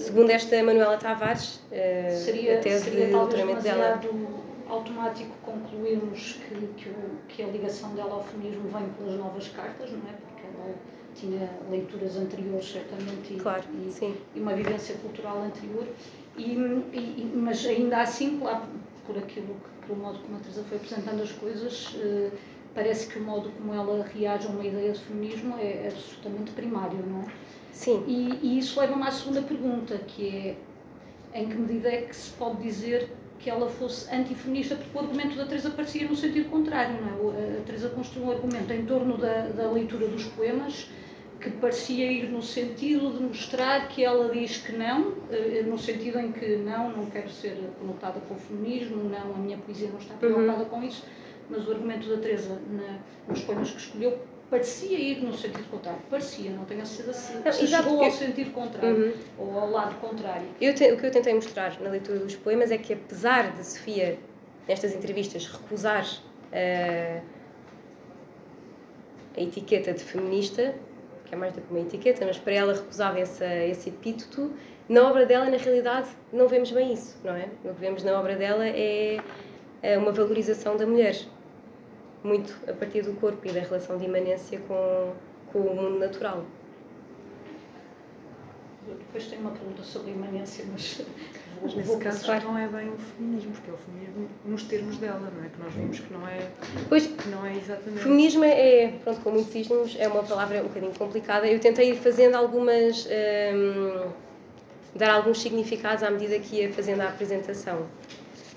[0.00, 4.00] Segundo esta Manuela Tavares, uh, seria, a tese seria de doutoramento dela.
[4.68, 6.94] automático concluirmos que, que, o,
[7.28, 10.12] que, a ligação dela ao feminismo vem pelas novas cartas, não é?
[10.12, 10.74] Porque ela
[11.14, 15.86] tinha leituras anteriores, certamente, claro, e, e uma vivência cultural anterior.
[16.36, 18.62] E, e, mas ainda assim, claro,
[19.06, 22.30] por aquilo que, pelo modo como a Teresa foi apresentando as coisas, uh,
[22.74, 27.04] parece que o modo como ela reage a uma ideia de feminismo é absolutamente primário,
[27.06, 27.26] não é?
[27.72, 28.04] Sim.
[28.06, 30.56] E, e isso leva-me à segunda pergunta, que é
[31.40, 35.36] em que medida é que se pode dizer que ela fosse antifeminista, porque o argumento
[35.36, 37.58] da Teresa parecia no sentido contrário, não é?
[37.58, 40.90] A Teresa construiu um argumento em torno da, da leitura dos poemas
[41.40, 46.18] que parecia ir no sentido de mostrar que ela diz que não, eh, no sentido
[46.18, 49.98] em que não, não quero ser conotada com o feminismo, não, a minha poesia não
[49.98, 50.68] está preocupada uhum.
[50.68, 51.06] com isso,
[51.48, 54.18] mas o argumento da Teresa na, nos poemas que escolheu
[54.50, 56.00] parecia ir no sentido contrário.
[56.10, 59.12] Parecia, não tenho a certeza se, se chegou ao sentido contrário uhum.
[59.38, 60.46] ou ao lado contrário.
[60.60, 63.64] Eu te, o que eu tentei mostrar na leitura dos poemas é que, apesar de
[63.64, 64.18] Sofia,
[64.66, 67.22] nestas entrevistas, recusar uh,
[69.36, 70.74] a etiqueta de feminista,
[71.24, 74.52] que é mais do que uma etiqueta, mas para ela recusava essa, esse epíteto,
[74.88, 77.48] na obra dela, na realidade, não vemos bem isso, não é?
[77.64, 79.20] O que vemos na obra dela é,
[79.80, 81.14] é uma valorização da mulher
[82.22, 85.12] muito a partir do corpo e da relação de imanência com,
[85.52, 86.44] com o mundo natural.
[88.88, 91.02] Eu depois tenho uma pergunta sobre imanência, mas.
[91.62, 94.96] Mas nesse caso já não é bem o feminismo, porque é o feminismo nos termos
[94.96, 95.48] dela, não é?
[95.48, 96.48] Que nós vimos que não é.
[96.88, 98.02] Pois, que não é exatamente.
[98.02, 101.46] Feminismo é, pronto, como muitos dizemos, é uma palavra um bocadinho complicada.
[101.46, 103.06] Eu tentei ir fazendo algumas.
[103.06, 104.10] Hum,
[104.94, 107.86] dar alguns significados à medida que ia fazendo a apresentação.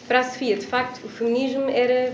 [0.07, 2.13] Para a Sofia, de facto, o feminismo era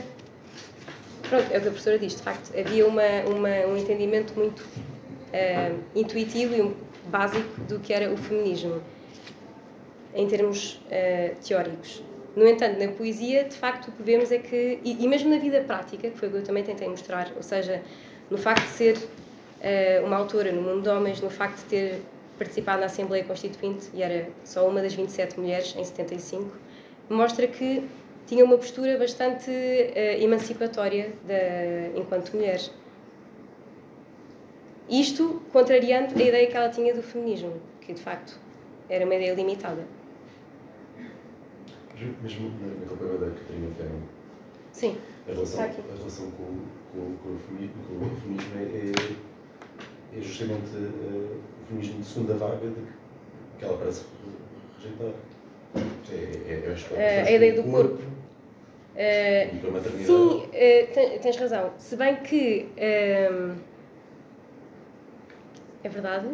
[1.29, 4.61] Pronto, é o que a professora diz, de facto, havia uma, uma, um entendimento muito
[4.61, 8.81] uh, intuitivo e básico do que era o feminismo,
[10.15, 12.03] em termos uh, teóricos.
[12.35, 15.37] No entanto, na poesia, de facto, o que vemos é que, e, e, mesmo na
[15.37, 17.83] vida prática, que foi o que eu também tentei mostrar, ou seja,
[18.31, 22.01] no facto de ser uh, uma autora no mundo de homens, no facto de ter
[22.39, 26.49] participado na Assembleia Constituinte, e era só uma das 27 mulheres em 75,
[27.07, 27.83] mostra que
[28.29, 32.61] tinha uma postura bastante uh, emancipatória de, enquanto mulher.
[34.87, 38.39] Isto contrariando a ideia que ela tinha do feminismo, que de facto
[38.87, 39.83] era uma ideia limitada.
[42.21, 44.01] Mesmo na, campanha da Catarina Ferro.
[44.73, 44.97] Sim.
[45.27, 46.45] A relação, a relação com,
[46.93, 48.59] com, com, o feminismo, com o feminismo
[50.13, 52.75] é, é justamente uh, o feminismo de segunda vaga de
[53.57, 54.05] que ela parece
[54.77, 55.13] rejeitar.
[55.75, 58.08] É, é, é, a ideia do corpo.
[58.95, 61.73] Uh, sim, uh, tens razão.
[61.77, 63.55] Se bem que uh,
[65.83, 66.27] é verdade.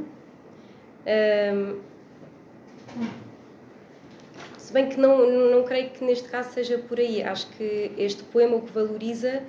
[4.58, 7.22] se bem que não, não creio que neste caso seja por aí.
[7.22, 9.44] Acho que este poema o que valoriza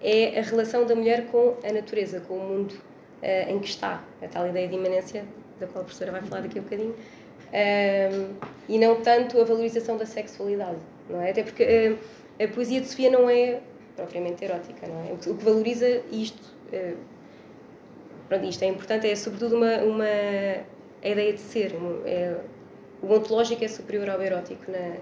[0.00, 2.74] é a relação da mulher com a natureza, com o mundo
[3.48, 4.04] em que está.
[4.22, 5.24] A tal ideia de imanência,
[5.58, 6.94] da qual a professora vai falar daqui a bocadinho
[7.50, 8.34] um,
[8.68, 11.30] e não tanto a valorização da sexualidade, não é?
[11.30, 11.98] Até porque uh,
[12.42, 13.60] a poesia de Sofia não é
[13.94, 15.12] propriamente erótica, não é?
[15.12, 16.96] O que valoriza isto, uh,
[18.28, 20.06] pronto, isto é importante, é sobretudo uma, uma
[21.02, 21.72] a ideia de ser,
[22.04, 22.36] é,
[23.02, 24.96] o ontológico é superior ao erótico na,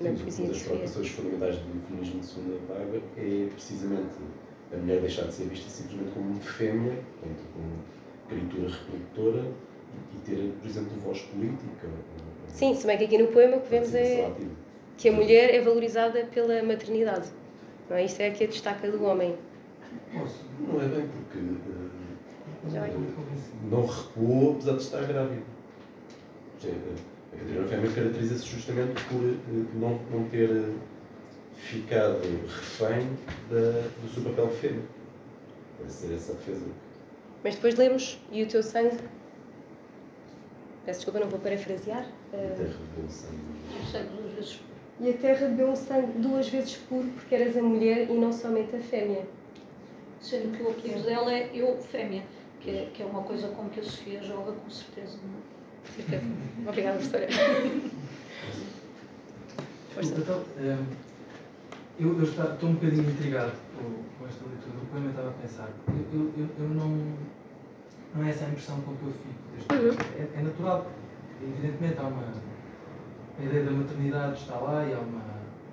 [0.00, 0.72] na Sim, poesia de Sofia.
[0.72, 4.14] Uma das preocupações fundamentais do feminismo de segunda vaga é precisamente
[4.72, 7.72] a mulher deixar de ser vista simplesmente como fêmea, portanto, como
[8.28, 9.44] criatura reprodutora,
[10.14, 11.88] e ter, por exemplo, voz política.
[12.48, 14.30] Sim, se bem que aqui no poema o que vemos é
[14.98, 17.28] que a mulher é valorizada pela maternidade.
[17.88, 18.04] Não é?
[18.04, 19.38] Isto é que a destaca do homem.
[20.12, 21.90] Não é bem porque uh,
[23.70, 25.42] não recuou apesar de estar grávida.
[26.62, 29.36] A Catarina Fêmea caracteriza-se justamente por uh,
[29.74, 30.74] não, não ter uh,
[31.54, 33.08] ficado refém
[33.50, 34.82] da, do seu papel de fêmea.
[35.78, 36.66] Parece ser essa a defesa.
[37.44, 38.98] Mas depois lemos, e o teu sangue
[40.84, 42.06] peço desculpa, não vou parafrasear.
[45.00, 48.32] E a terra bebeu um sangue duas vezes puro porque eras a mulher e não
[48.32, 49.24] somente a fêmea.
[50.20, 52.24] Sendo que o apelido dela é eu fêmea,
[52.60, 55.16] que é, que é uma coisa com que a Sofia joga com certeza.
[55.22, 55.38] Não?
[55.38, 55.92] É?
[55.94, 56.24] Certeza.
[56.66, 57.28] Obrigada, professora.
[59.94, 60.14] Força.
[60.16, 60.84] Então, ehm,
[62.00, 63.84] eu, eu estou um bocadinho intrigado com,
[64.18, 65.68] com esta leitura do poema e estava a pensar.
[66.12, 67.14] Eu, eu, eu não,
[68.14, 69.38] não é essa a impressão com que eu fico
[69.70, 69.90] Uhum.
[70.16, 70.86] É, é, natural,
[71.42, 72.32] evidentemente há uma.
[73.38, 75.22] A ideia da maternidade está lá e há uma,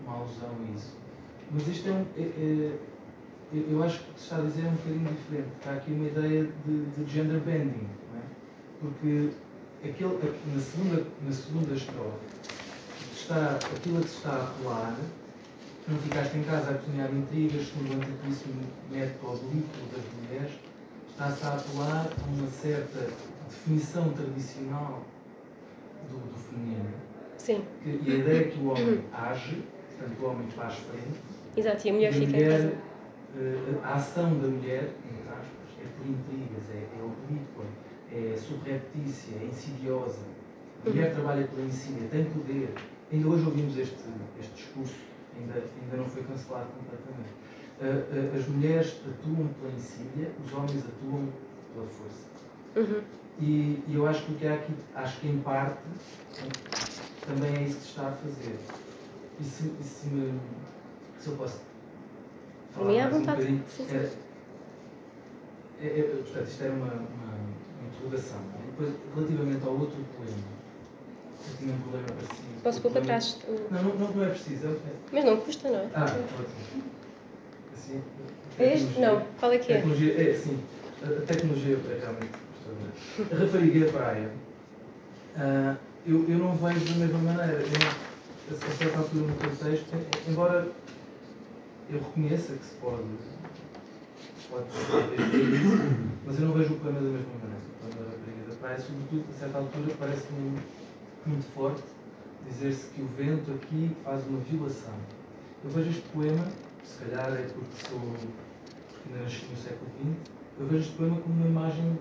[0.03, 0.95] uma alusão a isso.
[1.51, 2.05] Mas isto é um.
[2.17, 2.79] É, é,
[3.53, 5.49] eu acho que o que se está a dizer é um bocadinho diferente.
[5.65, 8.21] Há aqui uma ideia de, de gender bending, é?
[8.81, 9.29] porque
[9.83, 12.25] aquele, na, segunda, na segunda estrofe
[13.13, 14.97] está, aquilo a que se está a apelar
[15.87, 20.59] não ficaste em casa a cozinhar intrigas segundo o antiquíssimo método oblíquo das mulheres,
[21.11, 23.07] está-se a apelar a uma certa
[23.47, 25.03] definição tradicional
[26.09, 26.89] do, do feminino.
[27.45, 27.63] Sim.
[27.83, 31.19] Que, e a ideia é que o homem age, portanto o homem faz frente.
[31.55, 32.73] Exato, e a mulher fica mulher, em casa.
[33.35, 37.63] Uh, a ação da mulher, entre aspas, é por intrigas, é, é oblíqua,
[38.11, 40.23] é subreptícia, é insidiosa.
[40.83, 41.13] A mulher uhum.
[41.13, 42.73] trabalha pela insídia, tem poder.
[43.13, 43.95] Ainda hoje ouvimos este,
[44.39, 44.95] este discurso,
[45.39, 47.29] ainda, ainda não foi cancelado completamente.
[47.79, 51.29] Uh, uh, as mulheres atuam pela insídia, os homens atuam
[51.71, 52.25] pela força.
[52.75, 53.03] Uhum.
[53.39, 55.77] E, e, eu acho que há aqui, acho que em parte
[57.27, 58.59] também é isso que se está a fazer.
[59.39, 60.39] E se, e se, me,
[61.19, 61.59] se eu posso
[62.73, 63.63] falar Por mim, mais um bocadinho.
[63.89, 64.11] Era,
[65.81, 68.39] é, é, portanto, isto era uma, uma, uma interrogação.
[68.63, 70.55] E depois, relativamente ao outro poema,
[71.51, 72.61] eu tinha um problema parecido.
[72.63, 73.39] Posso pôr para trás?
[73.71, 74.67] Não, não, não é preciso.
[74.67, 74.77] É...
[75.11, 75.89] Mas não custa, não é?
[75.93, 76.83] Ah, ótimo.
[77.73, 78.01] Assim,
[78.57, 78.99] é este?
[78.99, 79.25] Não.
[79.39, 79.77] Qual é que é?
[79.77, 80.59] Tecnologia, é, sim.
[81.03, 82.45] A tecnologia é realmente
[83.31, 84.29] a rapariga praia,
[85.37, 85.77] uh,
[86.07, 87.63] eu, eu não vejo da mesma maneira.
[88.51, 89.87] A certa altura no contexto,
[90.29, 90.71] embora
[91.89, 93.03] eu reconheça que se pode,
[94.49, 95.77] pode isso,
[96.23, 97.61] mas eu não vejo o poema da mesma maneira.
[97.81, 100.59] O poema da da praia, sobretudo, a certa altura, parece-me
[101.25, 101.81] muito forte
[102.47, 104.93] dizer-se que o vento aqui faz uma violação.
[105.63, 106.45] Eu vejo este poema,
[106.83, 111.35] se calhar é porque sou porque nasci no século XX, eu vejo este poema como
[111.35, 111.97] uma imagem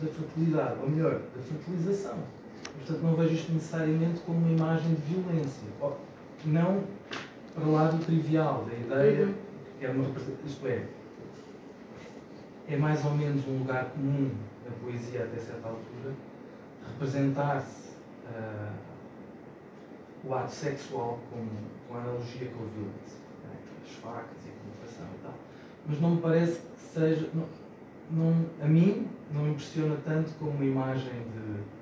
[0.00, 2.18] da fertilidade, ou melhor, da fertilização.
[2.78, 5.68] Portanto, não vejo isto necessariamente como uma imagem de violência.
[6.44, 6.84] Não
[7.54, 9.34] para lá do trivial, da ideia uhum.
[9.78, 10.04] que é uma
[10.46, 10.86] isto é,
[12.68, 14.30] é mais ou menos um lugar comum
[14.64, 16.14] na poesia até certa altura,
[16.86, 17.90] representar-se
[18.26, 18.72] uh,
[20.24, 21.50] o ato sexual como,
[21.88, 23.56] com a analogia com a violência, né?
[23.84, 25.34] as facas e a comunicação e tal.
[25.86, 27.28] Mas não me parece que seja.
[27.34, 27.46] Não,
[28.10, 31.77] não, a mim não me impressiona tanto como uma imagem de,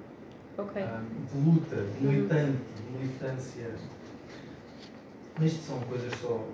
[0.58, 0.82] okay.
[0.82, 1.02] um, ah,
[1.32, 3.70] de luta, de militante, de militância.
[5.38, 6.44] Mas isto são coisas só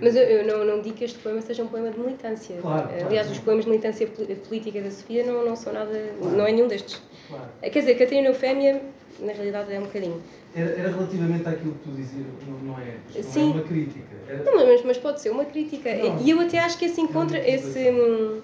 [0.00, 2.56] mas eu, eu, não, não digo que este poema seja um poema de militância.
[2.60, 3.30] Claro, Aliás, claro.
[3.30, 4.06] os poemas de militância
[4.48, 5.92] política da Sofia não, não são nada.
[6.18, 6.36] Claro.
[6.36, 7.00] não é nenhum destes.
[7.28, 7.44] Claro.
[7.62, 8.82] Quer dizer, Catarina Eufémia,
[9.20, 10.20] na realidade, é um bocadinho.
[10.54, 12.96] Era, era relativamente àquilo que tu dizias, não, não é?
[13.08, 13.40] Isto Sim.
[13.40, 14.14] Não é uma crítica.
[14.28, 14.42] Era...
[14.42, 15.94] Não, mas, mas pode ser uma crítica.
[15.94, 16.20] Não.
[16.20, 18.40] E eu até acho que esse encontro, esse, hum,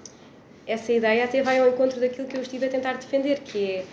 [0.65, 3.85] essa ideia até vai ao encontro daquilo que eu estive a tentar defender, que é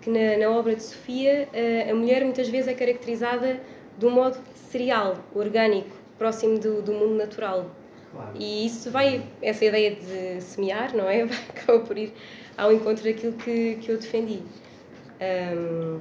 [0.00, 3.60] que na, na obra de Sofia a, a mulher muitas vezes é caracterizada
[3.98, 7.70] de um modo serial, orgânico próximo do, do mundo natural.
[8.12, 8.32] Claro.
[8.34, 11.24] E isso vai, essa ideia de semear, não é?
[11.26, 12.12] Vai acaba por ir
[12.56, 14.42] ao encontro daquilo que, que eu defendi.
[15.20, 16.00] Um...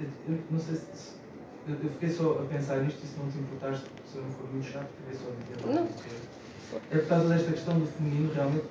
[0.00, 1.18] Eu, não sei se.
[1.66, 4.30] Eu, eu, fiquei só a pensar nisto e se não te importaste, se eu não
[4.30, 5.74] for muito chato, queria só dizer.
[5.74, 5.88] Não.
[6.90, 8.64] É por causa desta questão do feminino, realmente.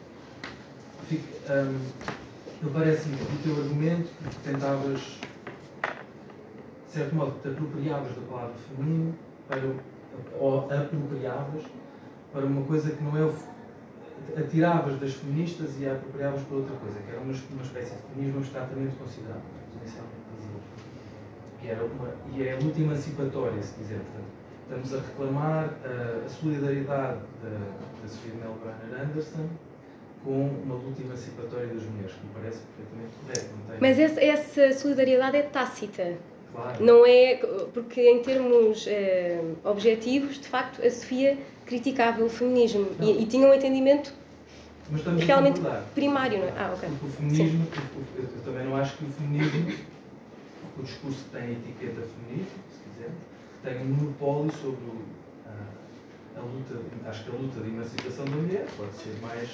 [1.08, 1.80] Fico, um,
[2.62, 9.14] eu parece-me o teu argumento que tentavas, de certo modo, te apropriavas da palavra feminino
[9.48, 9.62] para
[10.40, 11.64] ou apropriavas
[12.34, 13.34] para uma coisa que não é o.
[14.36, 18.02] atiravas das feministas e a apropriavas para outra coisa, que era uma, uma espécie de
[18.14, 19.42] feminismo abstratamente considerado,
[19.80, 21.72] inicialmente dizia.
[21.72, 24.00] Era uma, e é luta emancipatória, se quiser.
[24.00, 27.50] Portanto, estamos a reclamar a, a solidariedade da,
[28.02, 29.48] da Sofia Melbrenner Anderson
[30.28, 33.80] com uma luta emancipatória das mulheres, que me parece perfeitamente correto.
[33.80, 36.18] Mas essa, essa solidariedade é tácita.
[36.54, 36.84] Claro.
[36.84, 37.36] Não é.
[37.74, 43.48] Porque, em termos eh, objetivos, de facto, a Sofia criticava o feminismo e, e, tinha
[43.48, 44.14] um entendimento
[45.20, 45.62] realmente
[45.96, 46.54] primário, não é?
[46.58, 46.90] Ah, ok.
[46.90, 47.68] Porque o feminismo,
[48.18, 49.78] eu, eu, também não acho que o feminismo,
[50.78, 53.20] o discurso que tem a etiqueta feminismo, se quisermos,
[53.64, 55.02] tem um monopólio sobre o,
[55.46, 59.50] a, a, luta, acho que a luta de emancipação da mulher pode ser mais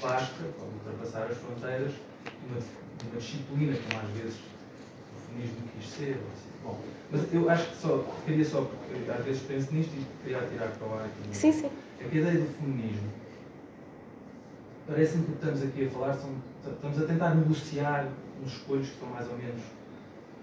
[0.00, 5.56] vasta, pode ultrapassar as fronteiras de uma, de uma disciplina, como às vezes o feminismo
[5.76, 6.12] quis ser.
[6.12, 6.50] Assim.
[6.62, 6.78] Bom,
[7.10, 10.68] mas eu acho que só, queria só, porque às vezes penso nisto e queria tirar
[10.68, 11.36] para o ar aqui.
[11.36, 11.70] Sim, sim.
[12.00, 13.10] É que a ideia do feminismo,
[14.86, 16.30] parece-me que o que estamos aqui a falar, são,
[16.66, 18.08] estamos a tentar negociar
[18.42, 19.62] uns escolhos que são mais ou menos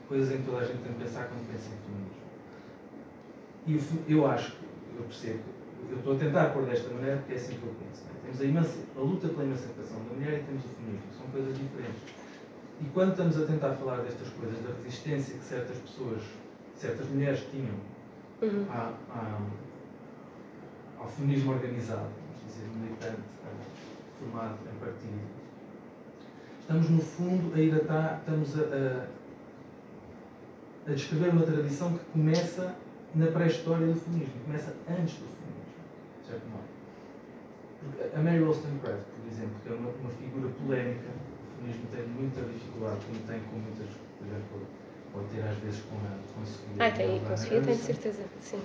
[0.08, 2.24] coisas em que toda a gente tem que pensar quando pensa em feminismo.
[4.08, 4.56] E eu acho,
[4.98, 5.40] eu percebo,
[5.90, 8.04] eu estou a tentar pôr desta maneira porque é assim que eu penso.
[8.06, 8.14] Né?
[8.38, 12.02] Temos a, a luta pela emancipação da mulher e temos o feminismo, são coisas diferentes.
[12.82, 16.22] E quando estamos a tentar falar destas coisas, da resistência que certas pessoas,
[16.76, 17.76] certas mulheres tinham
[18.42, 18.66] uhum.
[18.70, 19.40] à, à,
[21.00, 23.22] ao feminismo organizado, vamos dizer, militante,
[24.20, 25.20] formado em partido,
[26.60, 28.64] estamos no fundo a ir a, estamos a,
[30.88, 32.76] a, a descrever uma tradição que começa
[33.16, 35.33] na pré-história do feminismo, começa antes do
[36.24, 36.64] de certo modo.
[37.80, 41.10] Porque a Mary Wollstonecraft, por exemplo, que é uma, uma figura polémica,
[41.62, 44.68] mesmo tem muita dificuldade, como tem com muitas, por exemplo,
[45.12, 46.76] pode ter às vezes com a, com a Sofia.
[46.80, 48.62] Ah, tem, com a Sofia tenho certeza, sim.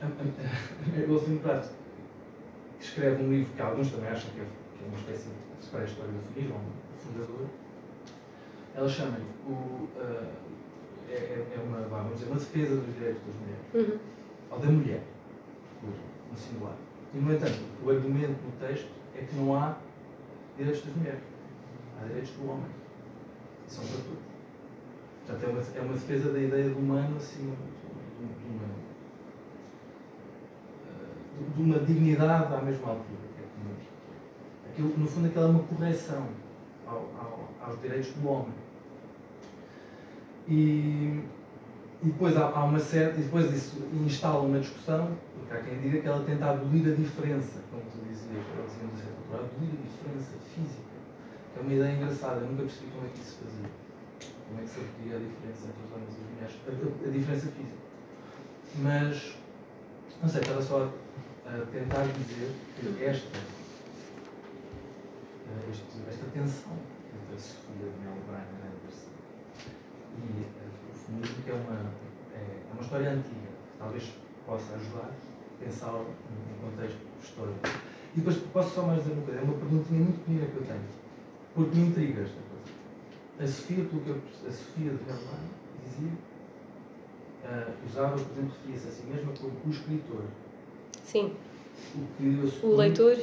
[0.00, 1.72] A, a, a Wollstonecraft
[2.80, 5.80] escreve um livro que alguns também acham que é, que é uma espécie de para
[5.80, 7.46] a história do feminismo, um fundador.
[8.74, 9.52] Ela chama-lhe o.
[9.52, 10.52] Uh,
[11.08, 13.74] é, é uma, vamos dizer, uma defesa dos direitos das mulheres.
[13.74, 13.98] Uhum.
[14.50, 15.02] Ou da mulher,
[15.80, 15.92] por,
[16.32, 16.74] no singular.
[17.14, 19.76] E, no entanto, o argumento no texto é que não há
[20.56, 21.32] direitos das mulheres
[22.02, 22.70] há direitos do homem.
[23.66, 24.32] São para todos.
[25.26, 28.68] Portanto, é uma, é uma defesa da ideia do humano acima de, uma,
[31.54, 33.22] de, uma dignidade à mesma altura.
[34.66, 36.26] É aquilo, no fundo, aquela é uma correção
[36.86, 38.54] ao, ao, aos direitos do homem.
[40.48, 41.22] E,
[42.02, 43.20] e depois há, há, uma certa.
[43.20, 46.94] E depois isso instala uma discussão, porque há quem diga que ela tenta abolir a
[46.94, 50.92] diferença, como tu dizias, dizíamos a certa altura, abolir a diferença física
[51.56, 53.70] é uma ideia engraçada, eu nunca percebi como é que isso se fazia.
[54.48, 56.56] Como é que se aprecia a diferença entre os homens e as mulheres.
[56.66, 56.70] A,
[57.06, 57.82] a, diferença física.
[58.76, 59.36] Mas,
[60.22, 60.90] não sei, estava só
[61.46, 63.38] a, a tentar dizer que esta,
[65.48, 66.72] eh, este, esta tensão
[67.12, 69.12] entre a Sofia de Mel Brian Anderson
[70.16, 70.61] e
[71.12, 71.90] uh, o feminismo, que é uma,
[72.34, 73.48] é, é, uma história antiga,
[73.78, 74.12] talvez
[74.46, 77.60] possa ajudar a pensá-la num contexto histórico.
[78.14, 80.64] E depois posso só mais dizer uma coisa, é uma perguntinha muito pequena que eu
[80.64, 81.02] tenho
[81.54, 82.72] porque me intriga esta coisa.
[83.40, 85.50] A Sofia, pelo que eu, a Sofia de Verlaine
[85.84, 86.12] dizia,
[87.44, 90.24] uh, usava, por exemplo, referia-se a si mesma como o escritor.
[91.04, 91.34] Sim.
[91.94, 93.18] O, que suponho, o leitor.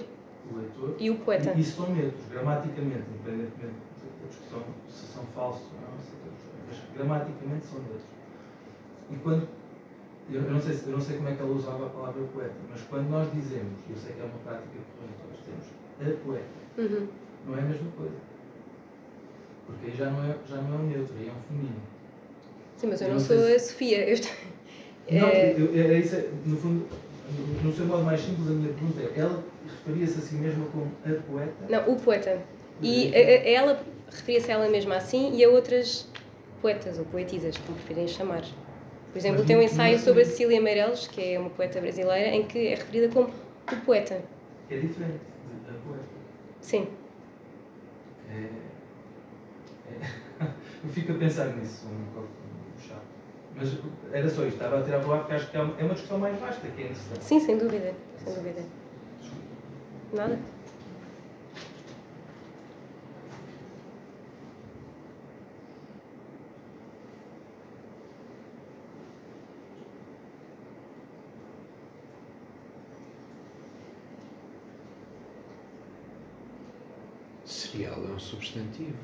[0.51, 0.95] o leitor.
[0.99, 1.53] E o poeta.
[1.55, 3.89] E, e são neutros, gramaticamente, independentemente
[4.21, 6.05] da discussão se são falsos ou não, mas
[7.03, 8.03] gramaticamente são neutros.
[9.11, 9.47] E quando.
[10.31, 12.53] Eu, eu, não sei, eu não sei como é que ela usava a palavra poeta,
[12.69, 16.45] mas quando nós dizemos, eu sei que é uma prática corrente, nós temos a poeta,
[16.77, 17.07] Uhum.
[17.47, 18.13] não é a mesma coisa.
[19.65, 21.81] Porque aí já não é, já não é um neutro, aí é um feminino.
[22.77, 24.07] Sim, mas eu Eu não sou sei a Sofia.
[24.07, 24.31] Eu estou...
[25.11, 26.85] Não, É, eu, é, isso, no fundo,
[27.35, 30.65] no, no seu modo mais simples, a minha pergunta é: ela referia-se a si mesma
[30.67, 31.53] como a poeta?
[31.67, 32.39] Não, o poeta.
[32.83, 36.07] E a- a- ela referia-se a ela mesma assim e a outras
[36.61, 38.41] poetas ou poetisas, como preferem chamar.
[39.11, 42.29] Por exemplo, tem um ensaio não- sobre a Cecília Meirelles, que é uma poeta brasileira,
[42.35, 43.29] em que é referida como
[43.71, 44.21] o poeta.
[44.69, 46.03] É diferente de a poeta.
[46.61, 46.87] Sim.
[48.31, 48.49] É,
[49.91, 50.45] é-
[50.83, 52.29] eu fico a pensar nisso um pouco
[52.87, 53.01] chato.
[53.55, 53.77] Mas
[54.13, 55.93] era só isto, estava a tirar para ar porque acho que é uma é uma
[55.93, 57.23] discussão mais vasta que é interessante.
[57.23, 57.93] Sim, sem dúvida.
[58.23, 58.61] Sem dúvida.
[60.13, 60.39] Nada?
[77.45, 78.19] Serial é um
[78.49, 78.97] substantivo.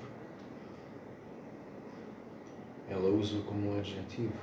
[2.90, 4.34] Ela usa como um adjetivo.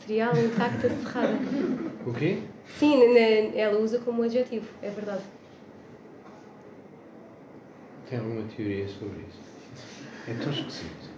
[0.00, 1.38] Cereal intacta cerrada.
[2.06, 2.42] O quê?
[2.78, 3.16] Sim,
[3.56, 5.22] ela usa como adjetivo, é verdade.
[8.08, 9.40] Tem alguma teoria sobre isso?
[10.28, 11.16] É tão esquisito.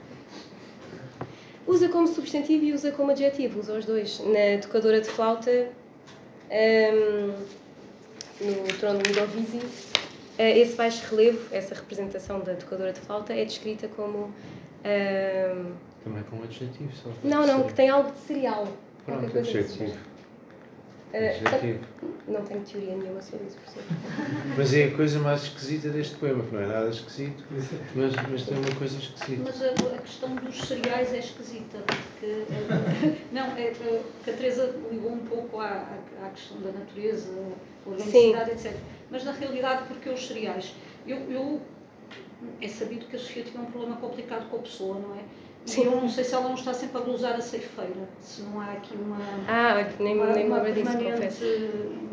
[1.67, 4.21] Usa como substantivo e usa como adjetivo, usa os dois.
[4.21, 5.71] Na tocadora de flauta,
[6.51, 7.35] hum,
[8.41, 10.08] no trono de Ludovici, eh,
[10.45, 14.33] esse baixo relevo, essa representação da tocadora de flauta, é descrita como.
[14.85, 15.73] hum,
[16.05, 17.11] Também com um adjetivo, só.
[17.25, 18.67] não, não, que tem algo de cereal.
[19.05, 19.85] Pronto, qualquer coisa assim.
[19.85, 20.09] adjetivo.
[21.11, 21.79] Eh, Adjetivo.
[22.29, 23.83] não tenho teoria nenhuma sobre isso, por.
[24.59, 27.45] Mas é a coisa mais esquisita deste poema, que não é nada esquisito,
[27.95, 29.43] mas, mas tem uma coisa esquisita.
[29.43, 32.27] Mas a, a questão dos cereais é esquisita, porque.
[32.53, 35.69] eh, não, é, que a Teresa ligou um pouco à,
[36.23, 37.31] à, à questão da natureza,
[37.87, 38.75] organicidade, etc.
[39.11, 40.75] Mas na realidade, porque os cereais?
[41.07, 41.61] Eu, eu,
[42.61, 45.21] é sabido que a Sofia tinha um problema complicado com a pessoa, não é?
[45.67, 45.85] E Sim.
[45.85, 48.73] eu não sei se ela não está sempre a glosar a ceifeira, se não há
[48.73, 49.19] aqui uma.
[49.47, 51.45] Ah, nem, uma, nem uma disso, permanente, confesso.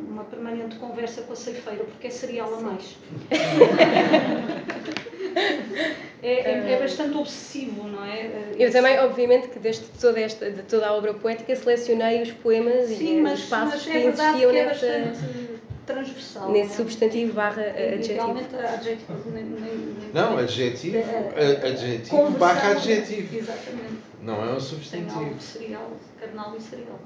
[0.09, 2.97] uma permanente conversa com a ceifeira, porque é cereal a mais.
[6.21, 8.51] é, é, é bastante obsessivo, não é?
[8.57, 12.87] Eu também, obviamente, que deste toda esta, de toda a obra poética selecionei os poemas
[12.87, 15.44] Sim, e mas, os espaços mas que é verdade existiam que é nessa, bastante
[15.85, 16.51] transversal.
[16.51, 16.77] nesse não é?
[16.77, 18.31] substantivo barra adjetivo.
[18.31, 19.29] Adjetivo.
[19.31, 23.35] Nem, nem, nem, Não, adjetivo, a- adjetivo conversão, barra adjetivo.
[23.37, 23.93] Exatamente.
[24.21, 25.33] Não é um Tem algo substantivo.
[25.35, 26.99] de cereal, carnal e cereal.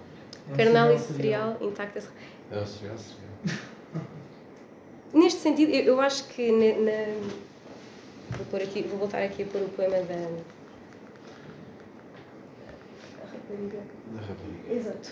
[0.49, 1.99] é um Carnal e cereal cereal intacta.
[2.51, 3.59] É um cereal, cereal.
[5.13, 7.13] Neste sentido, eu, eu acho que na, na-
[8.37, 10.15] vou, pôr aqui, vou voltar aqui a pôr o poema da.
[13.17, 13.79] Da rapariga.
[14.71, 15.11] Exato.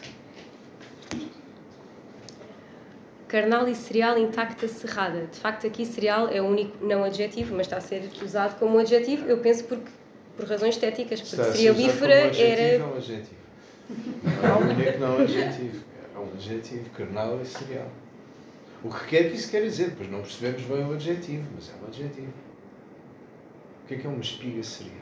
[3.27, 5.25] Carnal e cereal intacta cerrada.
[5.25, 8.77] De facto, aqui cereal é o único não adjetivo, mas está a ser usado como
[8.77, 9.89] um adjetivo, eu penso porque,
[10.37, 12.61] por razões estéticas, porque Está a ser usado cerealífera como adjetivo, era.
[12.71, 13.37] É um adjetivo.
[14.23, 15.83] Não é o único não adjetivo.
[16.15, 17.89] É um adjetivo, carnal e cereal.
[18.83, 19.89] O que quer que isso quer dizer?
[19.89, 22.33] Depois não percebemos bem o adjetivo, mas é um adjetivo.
[23.83, 24.93] O que é que é uma espiga cereal?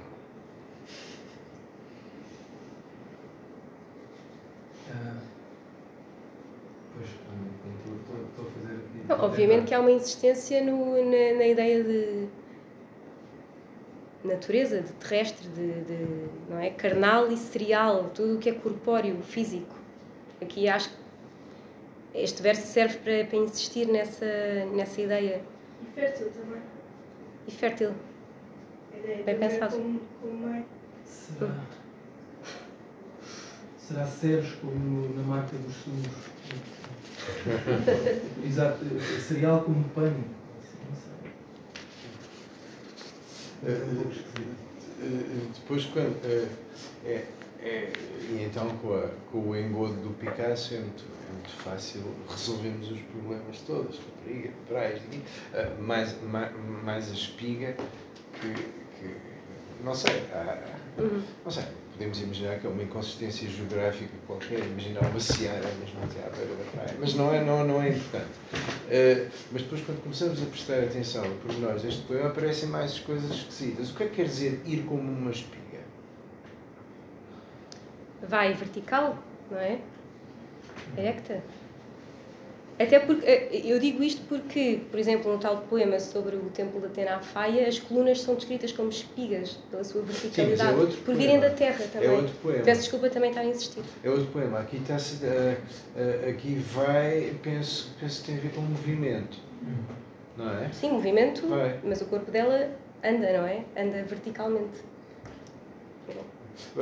[4.92, 5.18] Ah,
[6.98, 8.95] Pois, hum, estou- estou estou a fazer aqui.
[9.08, 12.28] Não, obviamente que há uma insistência no, na, na ideia de
[14.24, 16.72] natureza, de terrestre, de, de, não é?
[16.72, 19.76] carnal e cereal, tudo o que é corpóreo, físico.
[20.42, 20.96] Aqui acho que
[22.16, 24.26] este verso serve para, para insistir nessa,
[24.74, 25.42] nessa ideia.
[25.82, 26.62] E fértil também.
[27.48, 27.92] E fértil.
[28.94, 29.76] A ideia Bem ver pensado.
[29.78, 30.64] Como, como é.
[31.04, 31.56] Será,
[33.88, 36.08] será Ceres como na marca dos sumos?
[38.46, 38.86] Exato,
[39.28, 40.24] cereal como pano.
[40.90, 41.32] Não sei.
[43.64, 43.72] É
[44.12, 44.66] esquisito.
[45.02, 46.16] Eh, Depois, quando.
[47.06, 47.26] É,
[47.64, 47.94] é,
[48.30, 52.92] e então, com, a, com o engodo do Picasso, é muito, é muito fácil resolvermos
[52.92, 54.00] os problemas todos.
[54.00, 55.22] Rapariga, praias, aqui.
[55.54, 56.52] Eh, mais, mais,
[56.84, 57.76] mais a espiga,
[58.40, 58.54] que.
[59.00, 59.16] que
[59.84, 60.24] não sei.
[60.34, 61.22] há- Uhum.
[61.44, 61.66] não sei.
[61.96, 66.54] Podemos imaginar que é uma inconsistência geográfica qualquer, imaginar uma seara mesmo até à beira
[66.54, 68.32] da praia, mas não é, não, não é importante.
[68.90, 73.32] Eh, mas depois, quando começamos a prestar atenção a pormenores deste poema, aparecem mais coisas
[73.32, 73.92] esquisitas.
[73.92, 75.80] O que é que quer dizer ir como uma espiga?
[78.28, 79.18] Vai vertical,
[79.50, 79.80] não é?
[80.98, 81.42] Erecta.
[82.78, 86.82] Até porque, eh, eu digo isto porque, por exemplo, no tal poema sobre o templo
[86.82, 90.98] de Atena à Faia, as colunas são descritas como espigas pela sua verticalidade, é outro
[90.98, 92.10] por virem da terra também.
[92.10, 92.64] É outro poema.
[92.64, 93.82] Peço desculpa também estar a insistir.
[94.04, 94.60] É outro poema.
[94.60, 94.98] Aqui, está
[96.30, 99.38] aqui vai, penso, penso que tem a ver com movimento,
[100.38, 100.70] não é?
[100.74, 101.80] Sim, movimento, Vai.
[101.84, 102.70] mas o corpo dela
[103.04, 103.64] anda, não é?
[103.78, 104.80] Anda verticalmente.
[106.76, 106.80] Uh,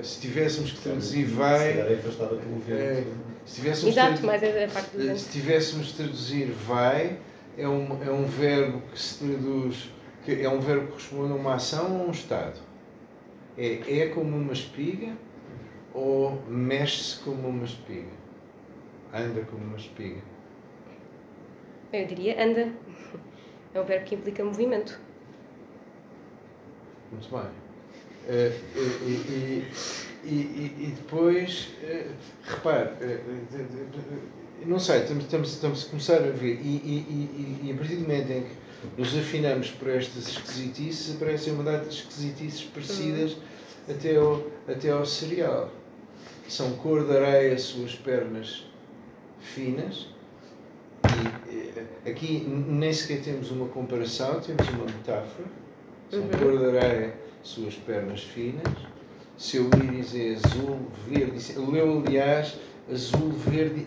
[0.00, 3.35] uh, se tivéssemos que traduzir Se vai, calhar é afastada pelo É, vento.
[3.46, 5.14] Se tivéssemos Exato, tradu- mas é a parte do Eh.
[5.16, 7.18] Se tivéssemos de traduzir vai,
[7.56, 9.90] é um, é um verbo que se traduz,
[10.24, 12.60] que é um verbo que corresponde a uma ação ou a um estado.
[13.56, 15.12] É, é como uma espiga
[15.94, 18.10] ou mexe-se como uma espiga.
[19.14, 20.20] Anda como uma espiga.
[21.92, 22.70] Eu diria anda.
[23.72, 25.00] É um verbo que implica movimento.
[27.12, 27.50] Muito bem.
[28.28, 29.62] Eh, e,
[30.24, 32.06] e, depois, eh,
[32.44, 33.20] repare, eh,
[34.64, 37.94] não sei, estamos, estamos, estamos a começar a ver, e, e, e, e a partir
[37.96, 43.36] do momento em que nos afinamos por estas esquisitices, aparecem uma data de esquisitices parecidas
[43.88, 45.70] até ao, até ao cereal.
[46.48, 48.66] São cor de areia, suas pernas
[49.40, 50.08] finas,
[52.04, 55.46] e aqui nem sequer temos uma comparação, temos uma metáfora.
[56.10, 56.28] São Uhum.
[56.30, 57.14] cor de areia,
[57.46, 58.62] suas pernas finas.
[59.38, 60.78] Seu íris é azul,
[61.08, 61.36] verde.
[61.36, 62.56] e ci- Leu, aliás,
[62.90, 63.86] azul, verde.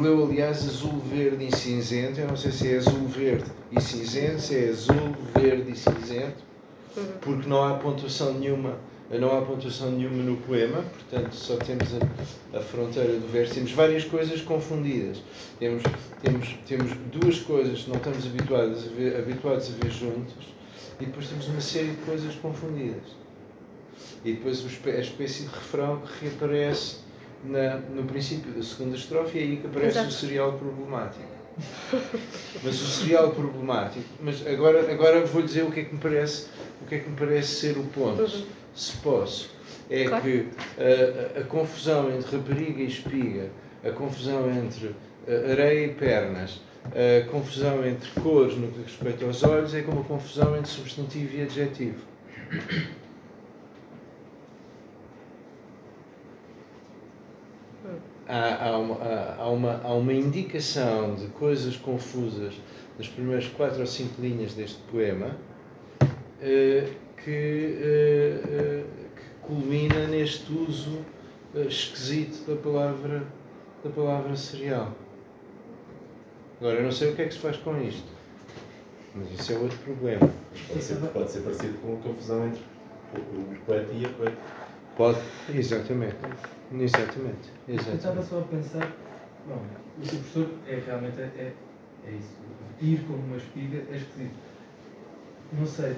[0.00, 2.20] Leu, aliás, azul, verde e cinzento.
[2.20, 6.42] Eu não sei se é azul, verde e cinzento, se é azul, verde e cinzento,
[7.20, 8.76] porque não há pontuação nenhuma.
[9.10, 13.54] Não há pontuação nenhuma no poema, portanto só temos a, a fronteira do verso.
[13.54, 15.22] Temos várias coisas confundidas.
[15.58, 15.82] Temos,
[16.22, 20.44] temos, temos duas coisas que não estamos habituados a ver, habituados a ver juntas
[21.00, 23.16] e depois temos uma série de coisas confundidas.
[24.24, 26.96] E depois a espécie de refrão que reaparece
[27.44, 30.08] na, no princípio da segunda estrofe e é aí que aparece Exato.
[30.08, 31.38] o serial problemático.
[32.62, 36.46] Mas o serial problemático, mas agora, agora vou dizer o que é que me parece,
[36.82, 38.44] o que é que me parece ser o ponto, Uhum.
[38.80, 39.50] Se posso.
[39.90, 40.22] É Claro.
[40.22, 40.48] que
[40.78, 43.50] a, a- a confusão entre rapariga e espiga,
[43.84, 44.94] a confusão entre
[45.26, 49.82] eh, areia e pernas, a confusão entre cores no que diz respeito aos olhos é
[49.82, 52.00] como a confusão entre substantivo e adjetivo.
[58.26, 58.96] Há, há, uma,
[59.38, 62.54] há, uma, há uma indicação de coisas confusas
[62.98, 65.36] nas primeiras quatro ou cinco linhas deste poema
[66.42, 66.88] eh,
[67.24, 68.84] que, eh,
[69.16, 71.04] que culmina neste uso
[71.54, 73.26] eh, esquisito da palavra,
[73.82, 74.92] da palavra cereal.
[76.60, 78.08] Agora, eu não sei o que é que se faz com isto,
[79.14, 80.28] mas isso é outro problema.
[80.68, 82.62] Pode ser, pode ser parecido com a confusão entre
[83.14, 84.36] o, poeta e a poeta.
[84.96, 85.18] Pode?
[85.54, 86.16] Exatamente.
[86.72, 87.50] Exatamente.
[87.68, 88.26] Eu estava Exatamente.
[88.28, 88.92] só a pensar,
[89.46, 89.62] bom,
[89.96, 91.52] o professor é realmente é, é,
[92.06, 92.36] é isso.
[92.80, 94.34] Ir como uma espiga é esquisito.
[95.52, 95.96] Não sei,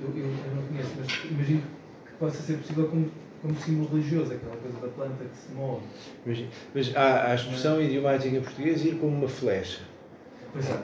[0.00, 1.62] eu, eu, eu não conheço, mas imagino
[2.06, 3.10] que possa ser possível como,
[3.42, 5.82] como símbolo religioso, aquela coisa da planta que se move.
[6.24, 6.44] Mas,
[6.74, 9.80] mas há a expressão idiomática portuguesa ir como uma flecha.
[10.52, 10.78] Pois é.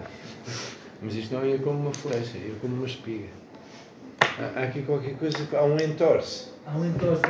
[1.03, 3.29] Mas isto não é ir como uma flecha, é ir como uma espiga.
[4.39, 6.49] Há, há aqui qualquer coisa, há um entorce.
[6.67, 7.23] Há um entorce.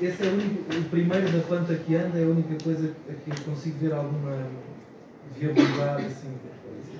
[0.00, 3.12] Esse é o, único, o primeiro da planta que anda, é a única coisa a
[3.12, 4.46] que eu consigo ver alguma
[5.36, 6.36] viabilidade, assim,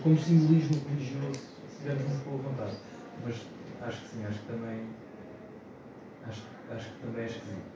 [0.03, 2.77] como simbolismo religioso, se tivermos muito boa vontade.
[3.25, 3.37] Mas
[3.87, 4.81] acho que sim, acho que também.
[6.29, 7.73] Acho, acho que também é esquisito.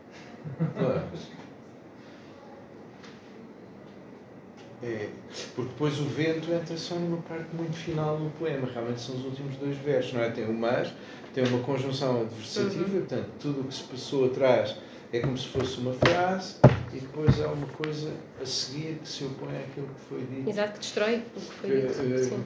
[4.82, 5.08] É,
[5.54, 9.24] porque depois o vento entra só numa parte muito final do poema, realmente são os
[9.24, 10.30] últimos dois versos, não é?
[10.30, 10.92] Tem o mas,
[11.34, 14.76] tem uma conjunção adversativa, portanto, tudo o que se passou atrás
[15.12, 16.56] é como se fosse uma frase,
[16.92, 20.50] e depois há uma coisa a seguir que se opõe àquilo que foi dito.
[20.50, 21.92] Exato, que destrói o que foi que, dito.
[22.02, 22.44] eh, Sim.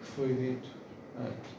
[0.00, 0.68] que foi dito
[1.20, 1.57] antes.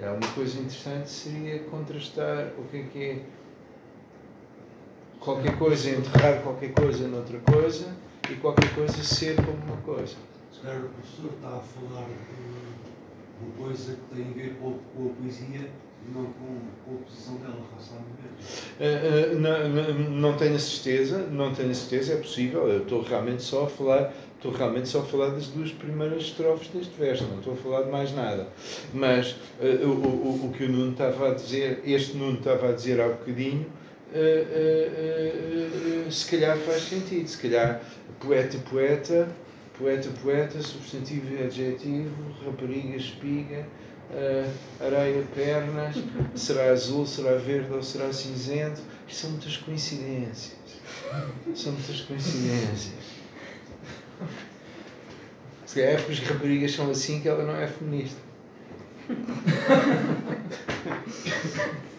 [0.00, 3.18] É, uma coisa interessante seria contrastar o que é que é
[5.18, 7.94] qualquer coisa, enterrar qualquer coisa noutra coisa
[8.30, 10.16] e qualquer coisa ser como uma coisa.
[10.52, 14.72] Se calhar o professor está a falar de uma coisa que tem a ver com,
[14.94, 15.68] com a poesia
[16.06, 17.60] e não com, com a posição dela
[18.00, 18.40] momento.
[18.80, 22.68] Uh, uh, não- não tenho a certeza, não tenho a certeza, é possível.
[22.68, 26.68] Eu estou realmente só a falar, estou realmente só a falar das duas primeiras estrofes
[26.68, 28.48] deste verso, não estou a falar de mais nada.
[28.92, 32.72] Mas uh, o, o, o que o Nuno estava a dizer, este Nuno estava a
[32.72, 33.66] dizer há bocadinho,
[34.14, 37.82] uh, uh, se calhar faz sentido, se calhar
[38.18, 39.28] poeta, poeta,
[39.78, 42.10] poeta, poeta, substantivo e adjetivo,
[42.44, 43.66] rapariga, espiga,
[44.80, 45.96] areia, pernas,
[46.34, 48.80] será azul, será verde ou será cinzento.
[49.06, 50.56] Isto são muitas coincidências.
[51.54, 53.19] São muitas coincidências.
[55.66, 58.20] Se calhar é porque as raparigas são assim que ela não é feminista.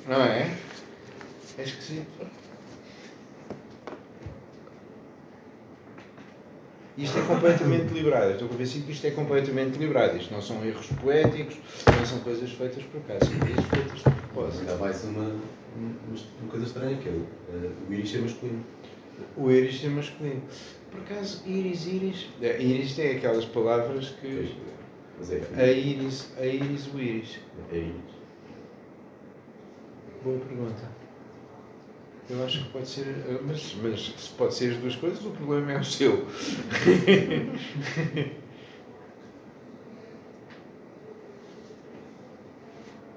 [0.07, 0.55] não é?
[1.57, 2.27] É esquisito.
[6.97, 8.31] Isto é completamente deliberado.
[8.31, 10.17] Estou convencido que isto é completamente deliberado.
[10.17, 11.57] Isto não são erros poéticos,
[11.97, 14.71] não são coisas feitas por acaso, são coisas feitas de propósito.
[14.71, 15.35] Há mais uma,
[15.77, 18.63] uma, coisa estranha que é o, eh, o íris é masculino.
[19.37, 20.41] O íris é masculino.
[20.91, 22.29] Por acaso, íris, íris.
[22.41, 24.55] É, íris tem aquelas palavras que.
[25.17, 27.39] Mas é A íris, a íris, o íris.
[27.71, 28.11] É íris.
[30.23, 30.91] Boa pergunta.
[32.29, 33.07] Eu acho que pode ser.
[33.07, 36.25] eh, Mas, mas se pode ser as duas coisas, o problema é o seu.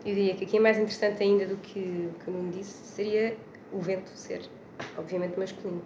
[0.04, 2.72] Eu diria que aqui é mais interessante ainda do que o que o Nuno disse
[2.94, 3.36] seria
[3.72, 4.42] o vento ser,
[4.98, 5.82] obviamente, masculino.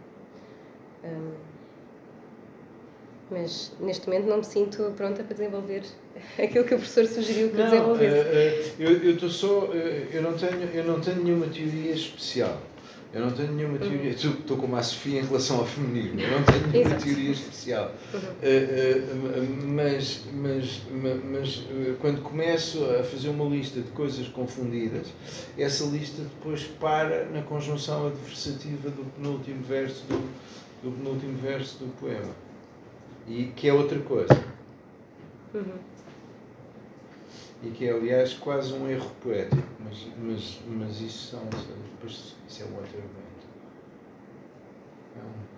[1.05, 1.35] Hum,
[3.31, 5.83] mas neste momento não me sinto pronta para desenvolver
[6.39, 8.17] aquilo que o professor sugeriu que Não, desenvolvesse.
[8.17, 9.71] eh, eh, eu eu só.
[9.75, 12.61] eh, eu, não tenho, eu não tenho nenhuma teoria especial.
[13.15, 14.11] Eu não tenho nenhuma teoria.
[14.11, 16.21] Estou como a Sofia em relação ao feminismo.
[16.21, 17.05] Eu não tenho nenhuma Exato.
[17.05, 17.95] teoria especial.
[18.13, 18.21] Uhum.
[18.43, 24.29] Eh, eh, mas, mas, ma- mas eh, quando começo a fazer uma lista de coisas
[24.29, 25.07] confundidas,
[25.57, 30.19] essa lista depois para na conjunção adversativa do penúltimo verso do,
[30.83, 32.35] do penúltimo verso do poema.
[33.29, 34.35] E que é outra coisa.
[35.55, 35.79] Uhum.
[37.63, 42.63] E que é, aliás, quase um erro poético, mas, mas, mas isso, são, depois, isso
[42.63, 43.47] é um outro argumento.
[45.17, 45.49] É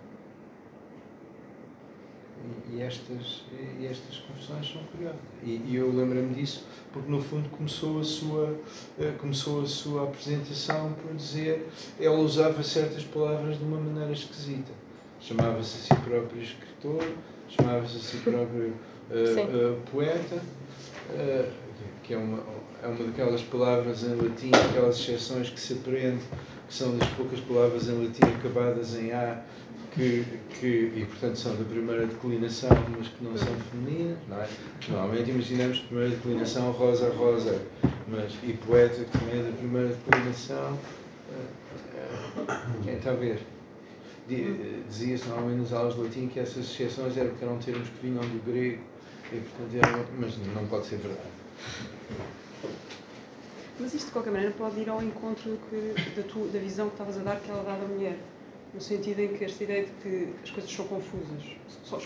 [2.73, 3.43] E, estas,
[3.79, 5.19] e estas confusões são curiosas.
[5.43, 8.57] E, e eu lembro-me disso porque, no fundo, começou a, sua,
[8.99, 11.69] eh, começou a sua apresentação por dizer
[11.99, 14.71] ela usava certas palavras de uma maneira esquisita.
[15.19, 17.03] Chamava-se a si próprio escritor,
[17.55, 18.73] chamava-se a si próprio
[19.11, 19.41] Sim.
[19.41, 20.41] eh, poeta.
[21.13, 21.49] eh,
[22.03, 22.39] que é uma,
[22.83, 26.21] é uma daquelas palavras em latim, aquelas exceções que se aprende,
[26.67, 29.41] que são das poucas palavras em latim acabadas em A,
[29.93, 30.25] que,
[30.59, 34.47] que, e portanto são da primeira declinação, mas que não são femininas, não é?
[34.89, 37.61] Normalmente imaginamos primeira declinação rosa, rosa,
[38.07, 40.77] mas, e poeta que também é da primeira declinação,
[41.31, 42.95] eh, eh, quem
[44.27, 48.21] Dizia-se normalmente nas aulas de latim que essas exceções eram, que eram termos que vinham
[48.21, 48.81] do grego,
[49.33, 51.27] e, portanto, eram, mas não pode ser verdade.
[53.79, 56.93] Mas isto, de qualquer maneira, pode ir ao encontro que, da, tua, da visão que
[56.93, 58.17] estavas a dar que ela dá da mulher.
[58.73, 61.43] No sentido em que esta ideia de que as coisas são confusas,
[61.83, 61.99] só,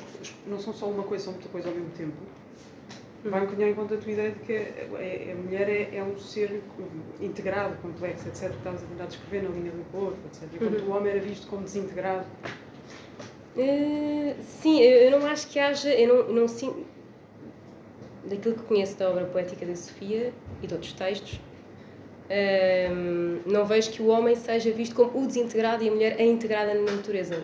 [0.47, 2.13] não são só uma coisa, são muita coisa ao mesmo tempo,
[3.29, 5.95] vai um bocadinho ao encontro da tua ideia de que a, a- a mulher é,
[5.97, 6.61] é um ser
[7.21, 8.49] integrado, complexo, etc.
[8.51, 10.43] Que estavas a tentar descrever na linha do corpo, etc.
[10.53, 10.89] Enquanto Uhum.
[10.89, 12.25] o homem era visto como desintegrado.
[13.57, 15.89] Eh, sim, eu, eu não acho que haja.
[15.93, 16.85] Eu não, não sinto.
[18.25, 21.39] Daquilo que conheço da obra poética da Sofia e de outros textos,
[22.29, 26.23] ehm, não vejo que o homem seja visto como o desintegrado e a mulher a
[26.23, 27.43] integrada na natureza.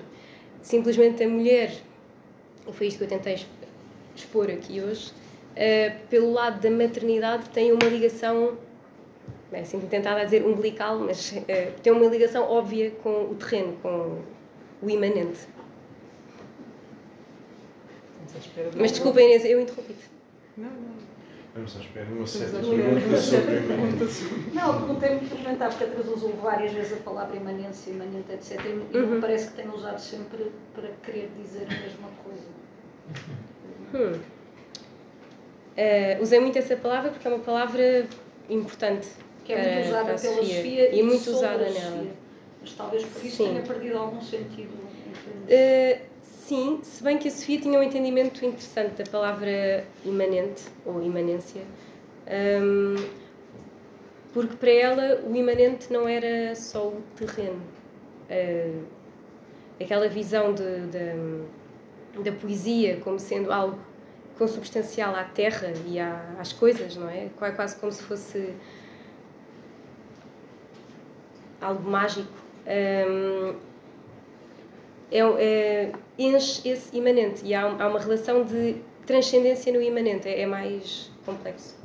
[0.64, 1.72] Simplesmente a mulher,
[2.68, 3.48] e foi isto que eu tentei exp-
[4.16, 5.12] expor aqui hoje,
[5.56, 8.58] eh, pelo lado da maternidade, tem uma ligação.
[9.52, 11.34] É assim, tentada a dizer umbilical, mas
[11.84, 14.20] tem uma ligação óbvia com o terreno, com
[14.82, 15.40] o imanente.
[18.78, 20.10] Mas desculpa, Inês, eu interrompi-te.
[20.58, 21.02] Não, não.
[21.54, 24.30] Vamos à espera de uma Estamos certa à espera de pergunta uma sobre imanência.
[24.54, 28.62] Não, é muito elementar, porque a Teresa usou várias vezes a palavra imanência, imanente, etc.
[28.94, 29.08] E Uhum.
[29.16, 32.48] me parece que tem usado sempre para querer dizer a mesma coisa.
[33.94, 34.20] Hum.
[35.78, 38.06] Eh, usei muito essa palavra porque é uma palavra
[38.50, 39.08] importante.
[39.46, 40.56] Que é muito usada pela Sofia.
[40.58, 42.08] Sofia, E é muito usada nela.
[42.62, 43.46] Mas talvez por isso Sim.
[43.50, 44.70] tenha perdido algum sentido.
[45.48, 51.02] Eh, sim, se bem que a Sofia tinha um entendimento interessante da palavra imanente ou
[51.02, 51.62] imanência,
[52.62, 52.96] hum,
[54.34, 57.62] porque para ela o imanente não era só o terreno.
[58.30, 58.74] Eh,
[59.82, 63.80] aquela visão de, de- da poesia como sendo algo
[64.46, 67.30] consubstancial à terra e à- às coisas, não é?
[67.38, 68.54] Qua- Quase como se fosse
[71.62, 72.32] algo mágico.
[72.66, 73.56] Hum,
[75.12, 80.42] é, é, enche esse imanente e há, há uma relação de transcendência no imanente, é,
[80.42, 81.76] é mais complexo.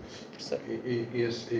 [1.14, 1.54] Esse,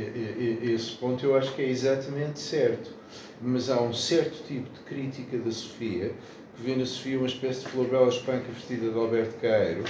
[0.75, 2.95] esse ponto eu acho que é exatamente certo.
[3.43, 6.13] Mas há um certo tipo de crítica da Sofia,
[6.57, 9.85] que vê na Sofia uma espécie de Florabella Espanca vestida de Alberto Caeiro,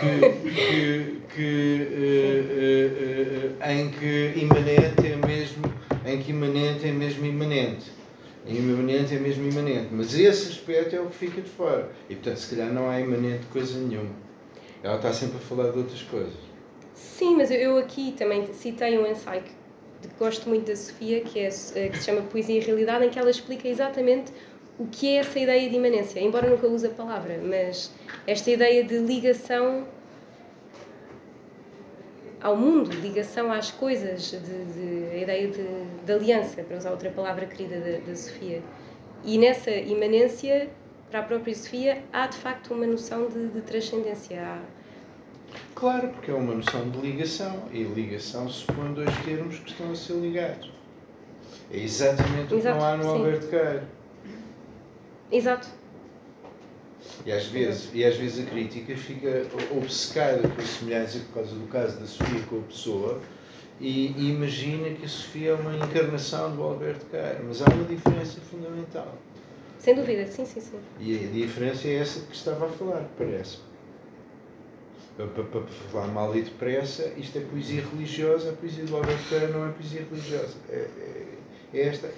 [0.00, 5.72] que, que, que, eh, eh, eh, em que imanente é mesmo,
[6.04, 8.00] em que imanente é mesmo imanente.
[8.46, 9.88] Imanente é mesmo imanente.
[9.92, 11.88] Mas esse aspecto é o que fica de fora.
[12.08, 14.10] E portanto, se calhar não há imanente coisa nenhuma.
[14.82, 16.50] Ela está sempre a falar de outras coisas.
[16.94, 19.52] Sim, mas eu aqui também citei um ensaio que
[20.18, 23.18] gosto muito da Sofia, que, é, eh, que se chama Poesia e Realidade, em que
[23.18, 24.32] ela explica exatamente
[24.80, 27.92] o que é essa ideia de imanência, embora nunca use a palavra, mas
[28.26, 29.86] esta ideia de ligação
[32.40, 35.62] ao mundo, ligação às coisas, de, de a ideia de,
[36.06, 38.62] de, aliança, para usar outra palavra querida da, da Sofia.
[39.22, 40.70] E nessa imanência,
[41.10, 44.40] para a própria Sofia, há de facto uma noção de, de transcendência.
[44.40, 44.62] Há...
[45.74, 49.94] Claro, porque é uma noção de ligação, e ligação supõe dois termos que estão a
[49.94, 50.72] ser ligados.
[51.70, 53.08] É exatamente o que não há no sim.
[53.10, 53.99] Alberto Cairo.
[55.30, 55.68] Exato.
[57.24, 61.54] E às, vezes, e às vezes a crítica fica obcecada com a semelhança por causa
[61.54, 63.20] do caso da Sofia com a pessoa
[63.80, 67.84] e, e imagina que a Sofia é uma encarnação do Alberto Cairo, mas há uma
[67.84, 69.16] diferença fundamental.
[69.78, 70.78] Sem dúvida, sim, sim, sim.
[70.98, 73.58] E a diferença é essa que estava a falar, parece.
[75.16, 79.28] Para, para, para falar mal e depressa, isto é poesia religiosa, a poesia do Alberto
[79.30, 80.56] Cairo não é poesia religiosa.
[80.68, 81.26] É, é,
[81.72, 82.10] é esta.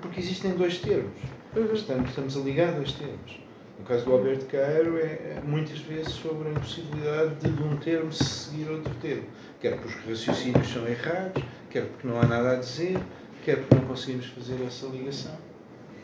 [0.00, 1.18] Porque existem dois termos.
[1.56, 1.72] Uhum.
[1.72, 3.40] Estamos, estamos a ligar dois termos.
[3.78, 7.76] No caso do Alberto Cairo, é, é muitas vezes sobre a impossibilidade de, de um
[7.78, 9.24] termo seguir outro termo.
[9.58, 12.98] Quer porque os raciocínios são errados, quer porque não há nada a dizer,
[13.42, 15.34] quer porque não conseguimos fazer essa ligação.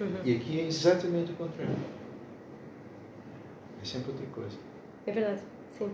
[0.00, 0.16] Uhum.
[0.24, 1.76] E aqui é exatamente o contrário.
[3.82, 4.56] É sempre outra coisa.
[5.06, 5.42] É verdade,
[5.76, 5.90] sim.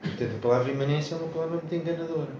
[0.00, 2.30] Portanto, a palavra imanência é uma palavra muito enganadora.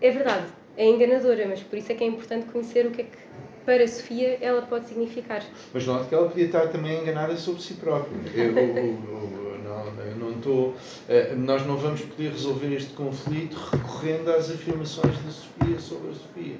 [0.00, 0.46] É verdade,
[0.76, 3.18] é enganadora, mas por isso é que é importante conhecer o que é que
[3.64, 5.42] para Sofia ela pode significar.
[5.72, 8.16] Mas note que ela podia estar também enganada sobre si própria.
[8.34, 10.74] Eu, eu, eu, não, eu não estou.
[11.08, 16.14] Eh, nós não vamos poder resolver este conflito recorrendo às afirmações da Sofia sobre a
[16.14, 16.56] Sofia.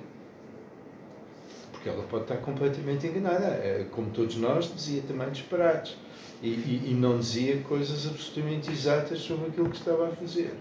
[1.73, 3.47] Porque ela pode estar completamente enganada.
[3.47, 5.97] Eh, como todos nós, dizia também disparates.
[6.41, 10.53] E, e, e não dizia coisas absolutamente exatas sobre aquilo que estava a fazer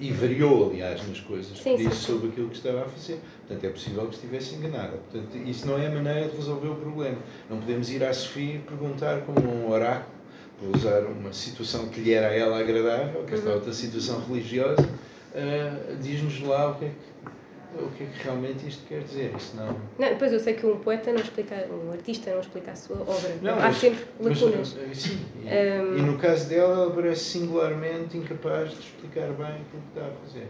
[0.00, 3.20] e variou, aliás, nas coisas sim, que disse sobre aquilo que estava a fazer.
[3.46, 4.96] Portanto, é possível que estivesse enganada.
[4.96, 7.18] Portanto, isso não é a maneira de resolver o problema.
[7.48, 10.20] Não podemos ir à Sofia e perguntar como um oráculo,
[10.58, 13.54] para usar uma situação que lhe era a ela agradável, que esta uhum.
[13.54, 17.29] outra situação religiosa, uh, diz-nos lá o que é que
[17.78, 19.32] o que é que realmente isto quer dizer.
[19.36, 19.76] Isso não...
[19.98, 23.36] depois eu sei que um poeta não explica, um artista não explica a sua obra.
[23.42, 24.76] Não, Há mas, sempre lacunas.
[24.86, 25.96] Mas, sim, e, um...
[25.98, 30.12] e, no caso dela, ela parece singularmente incapaz de explicar bem aquilo que está a
[30.24, 30.48] fazer.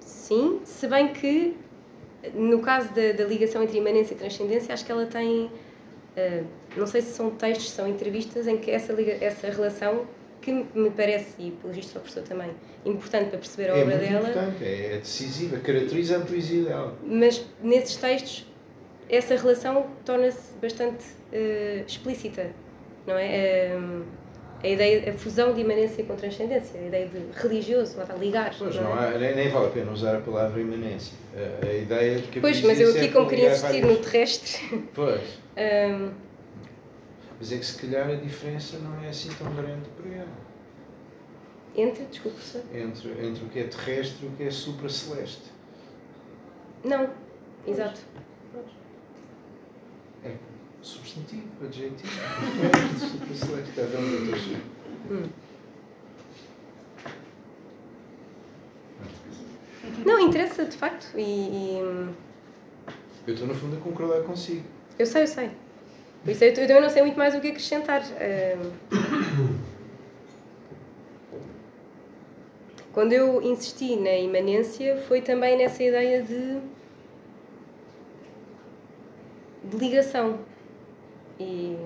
[0.00, 1.56] Sim, se bem que
[2.34, 5.46] no caso da, da, ligação entre imanência e transcendência, acho que ela tem.
[6.16, 6.44] Uh,
[6.76, 10.06] não sei se são textos, são entrevistas em que essa, liga, essa relação
[10.40, 12.50] que me parece, e pelo visto sou professor também,
[12.84, 14.28] importante para perceber a é obra muito dela.
[14.30, 16.96] Importante, é decisiva, caracteriza a poesia dela.
[17.02, 18.46] Mas nesses textos,
[19.08, 22.50] essa relação torna-se bastante uh, explícita,
[23.06, 23.76] não é?
[23.76, 24.04] Uh,
[24.62, 28.52] a ideia, a fusão de imanência com transcendência, a ideia de religioso, lá está, ligar.
[28.58, 29.14] Pois, não, não é?
[29.14, 31.16] há, nem, nem, vale a pena usar a palavra imanência.
[31.36, 33.86] A, a ideia de que a Pois, mas eu aqui, como queria insistir várias...
[33.86, 34.82] no terrestre.
[34.94, 35.20] Pois.
[35.56, 36.10] um,
[37.38, 40.48] mas é que se calhar a diferença não é assim tão grande para ela.
[41.76, 42.62] Entre, desculpe, professor?
[42.74, 45.52] Entre, entre o que é terrestre e o que é supraceleste.
[46.84, 47.08] Não,
[47.66, 48.00] exato.
[50.24, 50.34] É
[50.82, 52.10] substantivo, adjetivo.
[52.60, 54.56] Terrestre, supraceleste, está ver onde
[55.10, 55.30] hum.
[60.04, 61.78] Não, interessa de facto e, e...
[63.26, 64.64] Eu estou no fundo a concordar consigo.
[64.98, 65.50] Eu sei, eu sei.
[66.28, 68.02] Por isso eu, também não sei muito mais o que acrescentar.
[72.92, 76.60] Quando eu insisti na imanência, foi também nessa ideia de,
[79.64, 80.40] de ligação.
[81.40, 81.78] E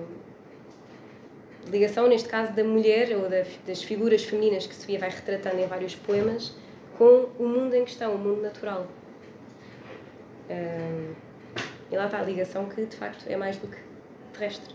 [1.69, 5.67] ligação, neste caso, da mulher ou da, das figuras femininas que Sofia vai retratando em
[5.67, 6.53] vários poemas
[6.97, 8.87] com o mundo em questão, o mundo natural.
[10.49, 11.13] Um,
[11.89, 13.92] e lá está a ligação que, de facto, é mais do que
[14.33, 14.73] terrestre.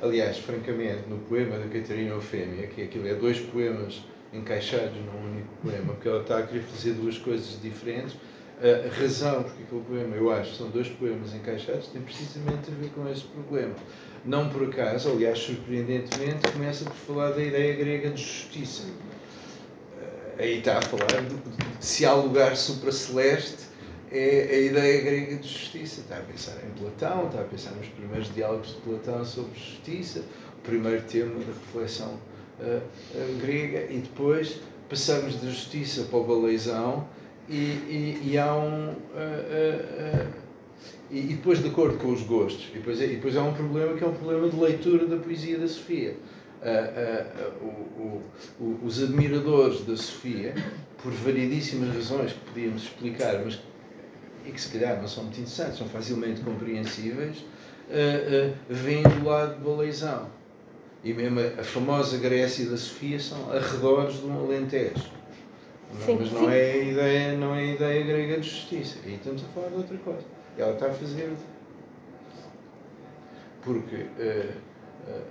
[0.00, 5.48] Aliás, francamente, no poema da Catarina Eufémia, que aquilo é dois poemas encaixados num único
[5.62, 8.16] poema, porque ela está a querer fazer duas coisas diferentes,
[8.60, 12.90] a razão porque aquele poema, eu acho, são dois poemas encaixados, tem precisamente a ver
[12.90, 13.74] com esse problema.
[14.24, 18.84] Não por acaso, aliás, surpreendentemente, começa por falar da ideia grega de justiça.
[20.38, 21.36] Aí está a falar de
[21.84, 23.67] se há lugar supraceleste
[24.10, 26.00] é a ideia grega de justiça.
[26.00, 30.20] Está a pensar em Platão, está a pensar nos primeiros diálogos de Platão sobre justiça,
[30.58, 32.18] o primeiro tema da reflexão
[32.60, 37.06] uh, uh, grega, e depois passamos da justiça para o baleizão,
[37.48, 38.90] e, e, e há um.
[38.90, 40.48] Uh,
[41.10, 42.68] e, e, depois de acordo com os gostos.
[42.70, 45.16] E depois, é, e depois há um problema que é um problema de leitura da
[45.16, 46.16] poesia da Sofia.
[46.60, 48.22] Uh, uh,
[48.60, 50.54] o, o, os admiradores da Sofia,
[51.02, 53.60] por variedíssimas razões que podíamos explicar, mas
[54.48, 59.56] e que se calhar não são muito interessantes, são facilmente compreensíveis, uh, vêm do lado
[59.56, 60.26] de Baleizão.
[61.04, 65.18] E mesmo a, a famosa Grécia da Sofia ssão arredores de um Alentejo.
[66.04, 66.50] Sim, mas não sim.
[66.50, 68.98] é, a ideia, não é a ideia grega de justiça.
[69.04, 70.24] Aí estamos a falar de outra coisa.
[70.56, 71.32] Ela está a fazer.
[73.62, 74.52] Porque uh,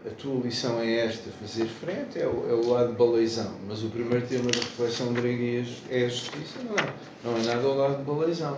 [0.05, 3.55] a tua lição é esta, fazer frente, é o, é o lado baleizão.
[3.67, 6.93] Mas o primeiro tema da reflexão grega é a justiça, não é,
[7.23, 8.57] não é nada ao lado de baleizão.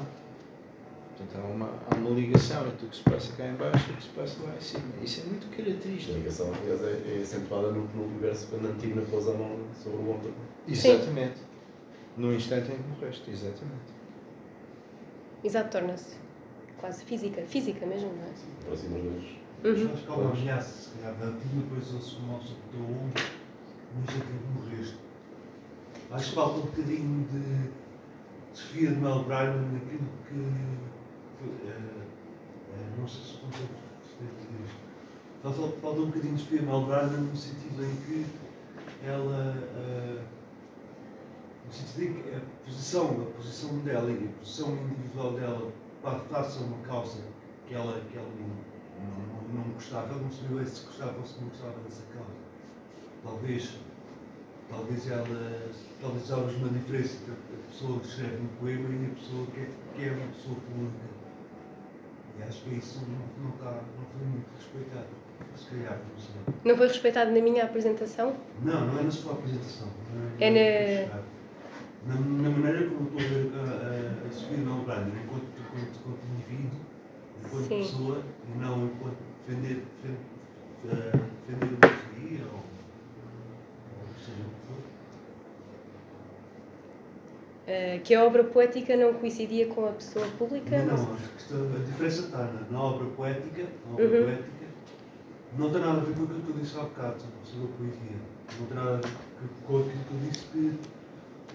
[1.20, 3.92] Portanto, há uma, há uma ligação entre o que se passa cá em baixo e
[3.92, 4.84] o que se passa lá em cima.
[5.04, 6.14] Isso é muito característico.
[6.14, 9.98] A ligação, aliás, é, é acentuada no, no universo quando Antígona pousa a mão sobre
[9.98, 10.34] o ombro.
[10.66, 11.40] Exatamente.
[11.40, 11.46] Sim.
[12.16, 14.00] No instante em que morreste, exatamente.
[15.44, 16.16] Exato, torna-se
[16.80, 18.32] quase física, física mesmo, não é?
[18.64, 19.24] Aproxima-nos.
[19.62, 19.94] Uhum.
[19.94, 23.24] Acho que uma ameaça, se calhar, da Antígona, depois ele se mostra o teu ombro,
[23.94, 24.98] no instante em que morreste.
[26.12, 27.72] Acho que falta um bocadinho de
[28.58, 30.80] Sofia de Melbourne naquilo que
[33.10, 35.82] sei se consigo perceber isto.
[35.82, 38.26] Falta, um bocadinho de Sofia Melbrana no sentido em que
[39.04, 39.56] ela.
[39.76, 40.22] Uh,
[41.66, 45.72] no sentido em que a posição, a posição dela e a posição individual dela
[46.30, 47.22] face a uma causa
[47.68, 48.48] que ela, que ela não,
[49.06, 52.50] não, não gostava, ela não sabia se gostava ou se não gostava dessa causa.
[53.24, 53.78] Talvez,
[54.70, 55.72] talvez ela,
[56.02, 59.60] talvez haja uma diferença entre a pessoa que escreve um poema e a pessoa que
[59.60, 61.19] é, que é uma pessoa pública
[62.40, 65.08] e acho que isso não, não, está, não foi muito respeitado.
[65.56, 66.36] Se calhar, não sei.
[66.64, 68.36] Não foi respeitado na minha apresentação?
[68.62, 69.88] Não, não é na sua apresentação.
[70.40, 71.22] É, é na...
[72.08, 76.80] Na, na maneira como estou a a, a, a Sofia Melbrano, enquanto, enquanto, enquanto indivíduo,
[77.46, 77.80] enquanto Sim.
[77.80, 81.12] pessoa, e não enquanto defender, defender,
[81.46, 82.64] defender uma teoria ou,
[84.00, 84.82] ou seja o que for.
[87.70, 90.80] Uh, que a obra poética não coincidia com a pessoa pública?
[90.86, 94.24] Não, não a diferença está na, na, obra poética, na obra uhum.
[94.24, 94.66] poética,
[95.56, 98.18] não tem nada a ver com aquilo que eu disse há bocado sobre a poesia.
[98.60, 99.10] Não tem nada a ver
[99.68, 100.80] com aquilo que eu disse que,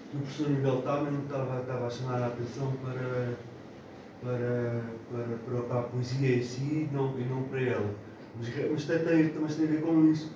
[0.09, 3.33] que o professor Miguel Tamen estava, estava a chamar a atenção para,
[4.23, 7.93] para, para, para, a poesia em si e não, e não para ela.
[8.37, 10.31] Mas, mas tem, tem, também tem a ver com isso,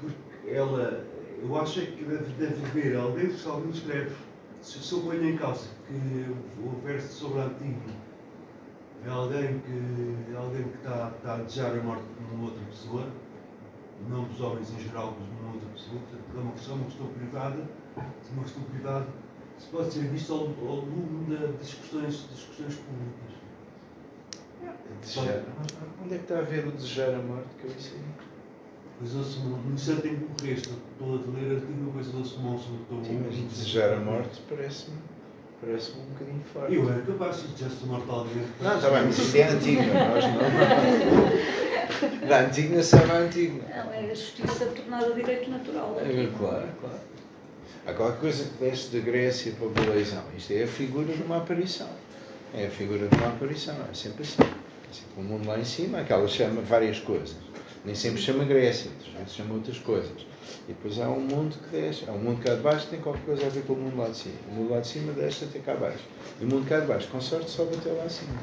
[0.00, 1.04] porque ela,
[1.42, 4.29] eu acho que deve, deve haver alguém, se alguém escreve
[4.62, 5.94] se eu ponho em causa que
[6.62, 7.80] o verso sobre a Antigo
[9.04, 12.64] é alguém que, é alguém que está, está a desejar a morte de uma outra
[12.66, 13.06] pessoa,
[14.08, 16.84] não dos homens em geral, mas de uma outra pessoa, portanto, é uma questão, uma
[16.84, 17.68] questão privada,
[18.32, 19.06] uma questão privada,
[19.58, 23.40] se pode ser visto ao, ao longo da, das, questões, das questões públicas.
[25.00, 25.44] Desejar.
[26.02, 27.94] Onde é que está a ver o desejar a morte que eu disse
[29.00, 32.82] Pois ouço, no instante em que morreste, estou a ler artigo, depois ouço mão sobre
[32.82, 34.98] o teu Sim, mas desejar a morte parece-me
[35.58, 36.74] parece um bocadinho forte.
[36.74, 38.42] Eu era capaz de desejar-se morte alguém.
[38.60, 41.40] Não, está bem, mas isto é antigo, nós não.
[42.28, 43.62] Da antiga sabe a antiga.
[43.68, 45.96] Não, é a justiça tornada direito natural.
[45.98, 47.00] É, claro, claro.
[47.86, 50.22] Há qualquer coisa que desce da Grécia para a Beleizão.
[50.36, 51.88] Isto é a figura de uma aparição.
[52.54, 54.42] É a figura de uma aparição, é sempre assim.
[54.42, 57.36] É sempre o mundo lá em cima, aquela chama várias coisas
[57.84, 60.26] nem sempre chama Grécia, às vezes chama outras coisas.
[60.68, 62.04] E depois há um mundo que desce.
[62.08, 63.96] Há um mundo cá de baixo que tem qualquer coisa a ver com o mundo
[63.96, 64.34] lá de cima.
[64.50, 66.04] O mundo lá de cima desce até cá abaixo.
[66.40, 68.34] E o mundo cá de baixo, com sorte, sobe até lá acima.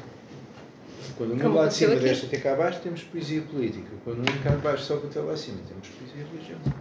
[1.16, 2.02] Quando o mundo Como lá de cima aqui?
[2.04, 3.88] desce até cá abaixo, temos poesia política.
[4.04, 6.74] Quando o mundo cá de baixo sobe até lá acima, temos poesia religiosa.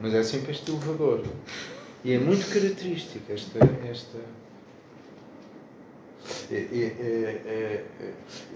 [0.00, 1.24] Mas é sempre este elevador.
[2.04, 3.58] E é muito característico esta,
[3.88, 4.18] esta,
[6.50, 7.84] é, é, é,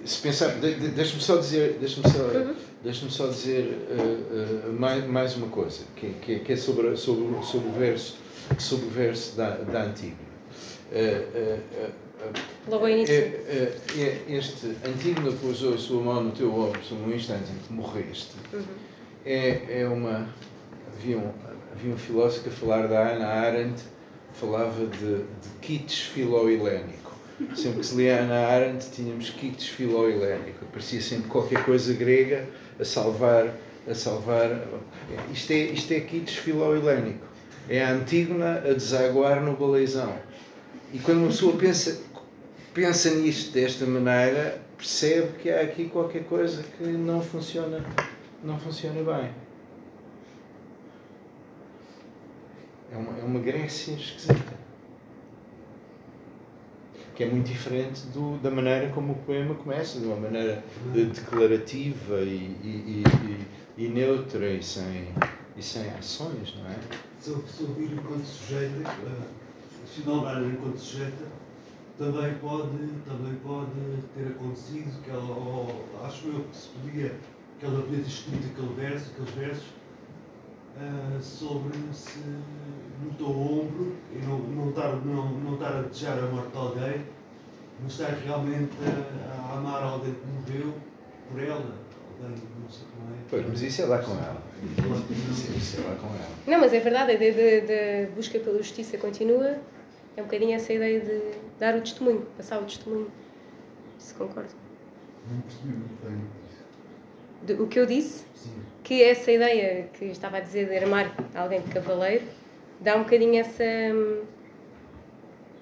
[0.05, 2.55] se pensar, deixa-me só dizer, deixa-me só, uhum.
[2.83, 7.45] deixa só dizer uh, uh, mais, mais uma coisa, que, que, que, é sobre, sobre,
[7.45, 8.17] sobre o verso,
[8.59, 10.19] sobre o verso da, da Antígona.
[10.93, 12.05] Uh,
[12.69, 13.15] Logo ao início.
[14.29, 18.33] este Antígona pousou a sua mão no teu ombro um instante em que morreste.
[18.53, 18.63] Uhum.
[19.27, 20.29] É, é uma.
[20.97, 21.31] Havia um,
[21.73, 23.83] havia um filósofo a falar da Ana Arendt,
[24.33, 27.04] falava de, de kitsch filo-helénico
[27.55, 30.65] Sempre que se lia Ana Arendt, tínhamos kits filo-helénico.
[30.65, 33.53] Aparecia sempre qualquer coisa grega a salvar.
[33.89, 34.67] A salvar.
[35.33, 37.27] Isto é, isto é filo-helénico.
[37.69, 40.17] É a Antígona a desaguar no baleizão.
[40.93, 42.01] E quando uma pessoa pensa,
[42.73, 47.85] pensa nisto desta maneira, percebe que há aqui qualquer coisa que não funciona,
[48.45, 49.31] não funciona bem.
[52.93, 54.64] É uma, é uma Grécia esquisita.
[57.15, 61.07] Que é muito diferente do, da maneira como o poema começa, de uma maneira de,
[61.07, 63.05] declarativa e, e,
[63.79, 65.09] e, e, neutra e sem,
[65.57, 66.77] e sem ações, não é?
[67.21, 69.23] Se ouvir enquanto sujeito, uh,
[69.87, 71.25] se não enquanto sujeita,
[71.97, 73.71] também pode, também pode
[74.17, 77.15] ter acontecido que ela, ou, acho eu que se podia,
[77.61, 79.67] que ela podia ter escrito aquele verso, aqueles versos,
[80.77, 82.19] uh, sobre se
[83.05, 86.57] no teu ombro e não, não, estar, não, não estar a desejar a morte de
[86.57, 87.07] alguém,
[87.83, 90.75] mas estar realmente a, a amar alguém que morreu
[91.31, 91.57] por ela.
[91.57, 93.19] Alguém, não sei como é.
[93.29, 94.43] Pois, mas isso é lá com ela.
[95.57, 96.29] Isso, é lá com ela.
[96.47, 99.59] Não, mas é verdade, a ideia de, de busca pela justiça continua.
[100.17, 101.21] É um bocadinho essa ideia de
[101.59, 103.11] dar o testemunho, passar o testemunho.
[103.99, 104.51] Se concordo.
[105.31, 107.59] Não percebi muito bem.
[107.59, 108.25] O que eu disse?
[108.35, 108.55] Sim.
[108.83, 112.25] Que essa ideia que estava a dizer de armar alguém de cavaleiro
[112.85, 113.65] dá um bocadinho essa.
[113.65, 114.23] Hum,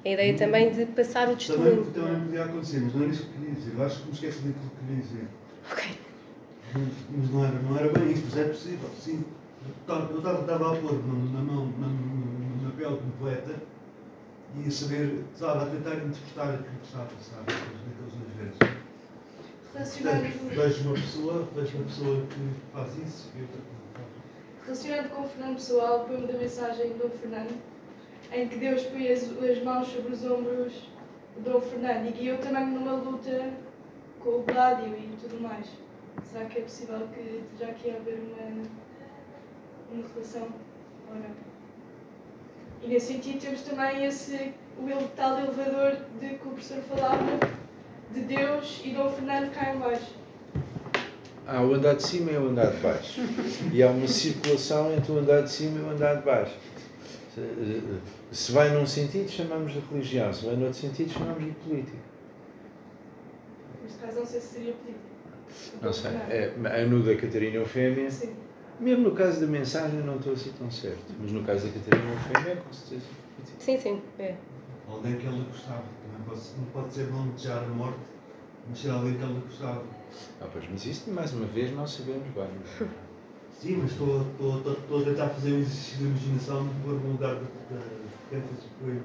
[0.04, 1.84] a ideia também de passar o testemunho.
[1.84, 3.72] Também, também podia acontecer, mas não era isso que eu queria dizer.
[3.76, 5.28] Eu acho que me esqueci daquilo que queria dizer.
[5.70, 5.98] Ok.
[7.16, 9.24] Mas não era, não era bem isso, mas é possível, sim.
[9.64, 13.54] Eu estava, estava a pôr na, mão, na, na, na pele de um poeta
[14.56, 18.82] e a saber, estava a tentar interpretar aquilo que estava a passar naqueles dois versos.
[19.72, 23.81] Relacionando, vejo uma pessoa, vejo uma pessoa que faz isso e outra que
[24.64, 27.60] relacionando com o Fernando Pessoal, poema da mensagem de Dom Fernando,
[28.32, 30.72] em que Deus põe as, as mãos sobre os ombros
[31.36, 33.52] de Dom Fernando e guiou também numa luta
[34.20, 35.66] com o Gládio e tudo mais.
[36.24, 38.62] Será que é possível que já aqui haver uma,
[39.92, 40.48] uma relação
[41.08, 41.52] ou não?
[42.82, 47.22] E nesse sentido temos também esse, o tal elevador de que o professor falava,
[48.12, 50.21] de Deus e Dom Fernando cá em baixo.
[51.52, 53.20] Há o andar de cima e o andar de baixo.
[53.70, 56.56] E há uma circulação entre o andar de cima e o andar de baixo.
[58.30, 60.32] Se vai num sentido, chamamos de religião.
[60.32, 61.98] Se vai noutro sentido, chamamos de política.
[63.82, 65.04] Neste caso, não sei se seria política.
[65.82, 66.10] Não sei.
[66.30, 68.32] É, a no da Catarina Eufémia, Sim.
[68.80, 71.04] mesmo no caso da mensagem, não estou assim tão certo.
[71.20, 73.04] Mas no caso da Catarina Eufémia, é com certeza.
[73.58, 74.02] Sim, sim.
[74.18, 74.36] É.
[74.88, 75.84] Alguém que ela gostava.
[76.02, 77.98] Também pode, não pode ser não desejar a morte,
[78.70, 80.01] mas ser alguém que ela gostava.
[80.40, 82.88] Ah, pois, mas isto, mais uma vez, não sabemos bem.
[83.60, 86.94] Sim, mas estou, estou, estou, estou a tentar fazer um exercício de imaginação de pôr
[86.94, 89.02] no lugar de o poema.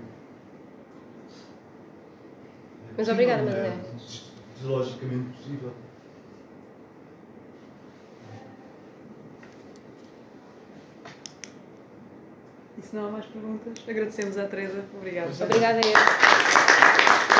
[2.97, 4.31] Mas obrigada, mas
[4.63, 5.71] É logicamente possível.
[12.77, 14.83] E se não há mais perguntas, agradecemos à Teresa.
[14.95, 15.31] Obrigada.
[15.43, 17.36] Obrigada a eu.